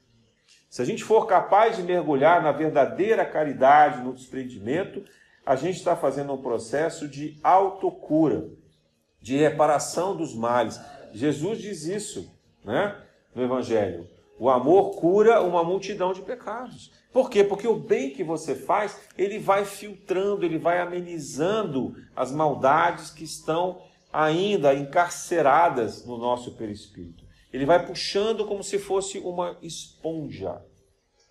[0.68, 5.04] Se a gente for capaz de mergulhar na verdadeira caridade, no desprendimento,
[5.44, 8.48] a gente está fazendo um processo de autocura
[9.20, 10.80] de reparação dos males.
[11.12, 12.30] Jesus diz isso,
[12.64, 12.96] né,
[13.34, 14.08] no evangelho.
[14.42, 16.90] O amor cura uma multidão de pecados.
[17.12, 17.44] Por quê?
[17.44, 23.22] Porque o bem que você faz, ele vai filtrando, ele vai amenizando as maldades que
[23.22, 23.80] estão
[24.12, 27.24] ainda encarceradas no nosso perispírito.
[27.52, 30.60] Ele vai puxando como se fosse uma esponja.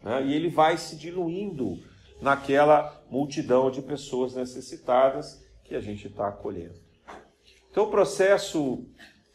[0.02, 0.28] Né?
[0.28, 1.84] E ele vai se diluindo
[2.22, 6.80] naquela multidão de pessoas necessitadas que a gente está acolhendo.
[7.70, 8.86] Então, o processo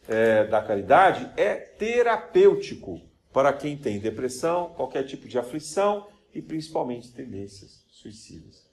[0.07, 7.11] é, da caridade é terapêutico para quem tem depressão, qualquer tipo de aflição e principalmente
[7.11, 8.65] tendências suicidas.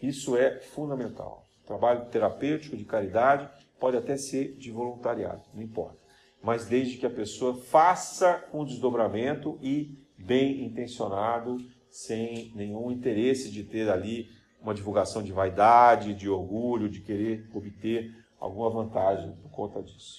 [0.00, 1.44] Isso é fundamental.
[1.64, 3.48] Trabalho terapêutico de caridade
[3.80, 5.98] pode até ser de voluntariado, não importa.
[6.42, 11.58] Mas desde que a pessoa faça com desdobramento e bem intencionado,
[11.90, 14.30] sem nenhum interesse de ter ali
[14.60, 20.18] uma divulgação de vaidade, de orgulho, de querer obter alguma vantagem por conta disso.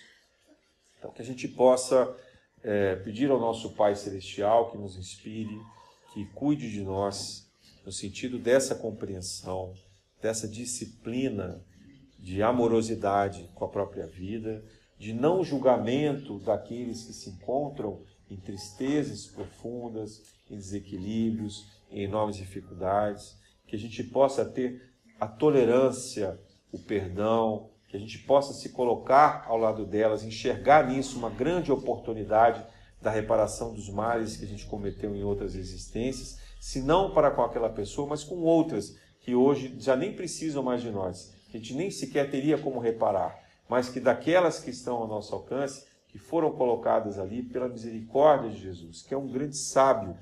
[0.98, 2.16] Então, que a gente possa
[2.64, 5.60] é, pedir ao nosso Pai Celestial que nos inspire,
[6.14, 7.50] que cuide de nós,
[7.86, 9.74] no sentido dessa compreensão,
[10.22, 11.64] dessa disciplina
[12.20, 14.64] de amorosidade com a própria vida,
[14.98, 23.38] de não julgamento daqueles que se encontram em tristezas profundas, em desequilíbrios, em enormes dificuldades,
[23.66, 26.40] que a gente possa ter a tolerância,
[26.72, 31.72] o perdão, que a gente possa se colocar ao lado delas, enxergar nisso uma grande
[31.72, 32.66] oportunidade
[33.02, 37.42] da reparação dos males que a gente cometeu em outras existências, se não para com
[37.42, 41.60] aquela pessoa, mas com outras que hoje já nem precisam mais de nós, que a
[41.60, 43.38] gente nem sequer teria como reparar,
[43.70, 48.62] mas que daquelas que estão ao nosso alcance, que foram colocadas ali pela misericórdia de
[48.62, 50.18] Jesus, que é um grande sábio,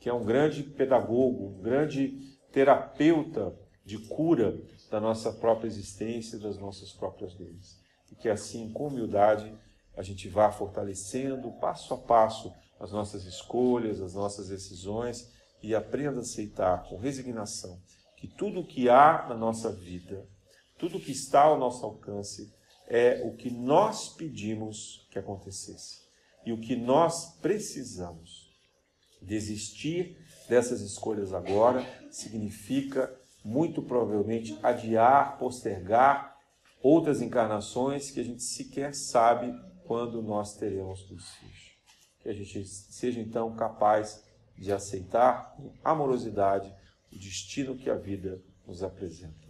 [0.00, 2.18] que é um grande pedagogo, um grande
[2.52, 3.54] terapeuta
[3.84, 4.56] de cura
[4.94, 7.80] da nossa própria existência, das nossas próprias dores.
[8.12, 9.52] E que assim, com humildade,
[9.96, 16.18] a gente vá fortalecendo passo a passo as nossas escolhas, as nossas decisões e aprenda
[16.18, 17.82] a aceitar com resignação
[18.16, 20.28] que tudo o que há na nossa vida,
[20.78, 22.54] tudo o que está ao nosso alcance,
[22.86, 26.04] é o que nós pedimos que acontecesse.
[26.46, 28.54] E o que nós precisamos.
[29.20, 30.16] Desistir
[30.48, 33.12] dessas escolhas agora significa
[33.44, 36.34] muito provavelmente adiar, postergar
[36.82, 41.74] outras encarnações que a gente sequer sabe quando nós teremos o desfecho.
[42.20, 44.24] Que a gente seja então capaz
[44.56, 46.74] de aceitar com amorosidade
[47.12, 49.46] o destino que a vida nos apresenta,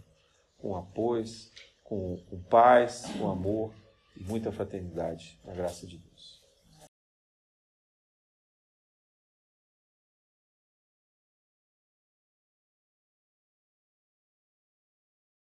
[0.57, 1.25] com apoio,
[1.83, 3.73] com, com paz, com amor
[4.15, 6.04] e muita fraternidade, na graça de Deus.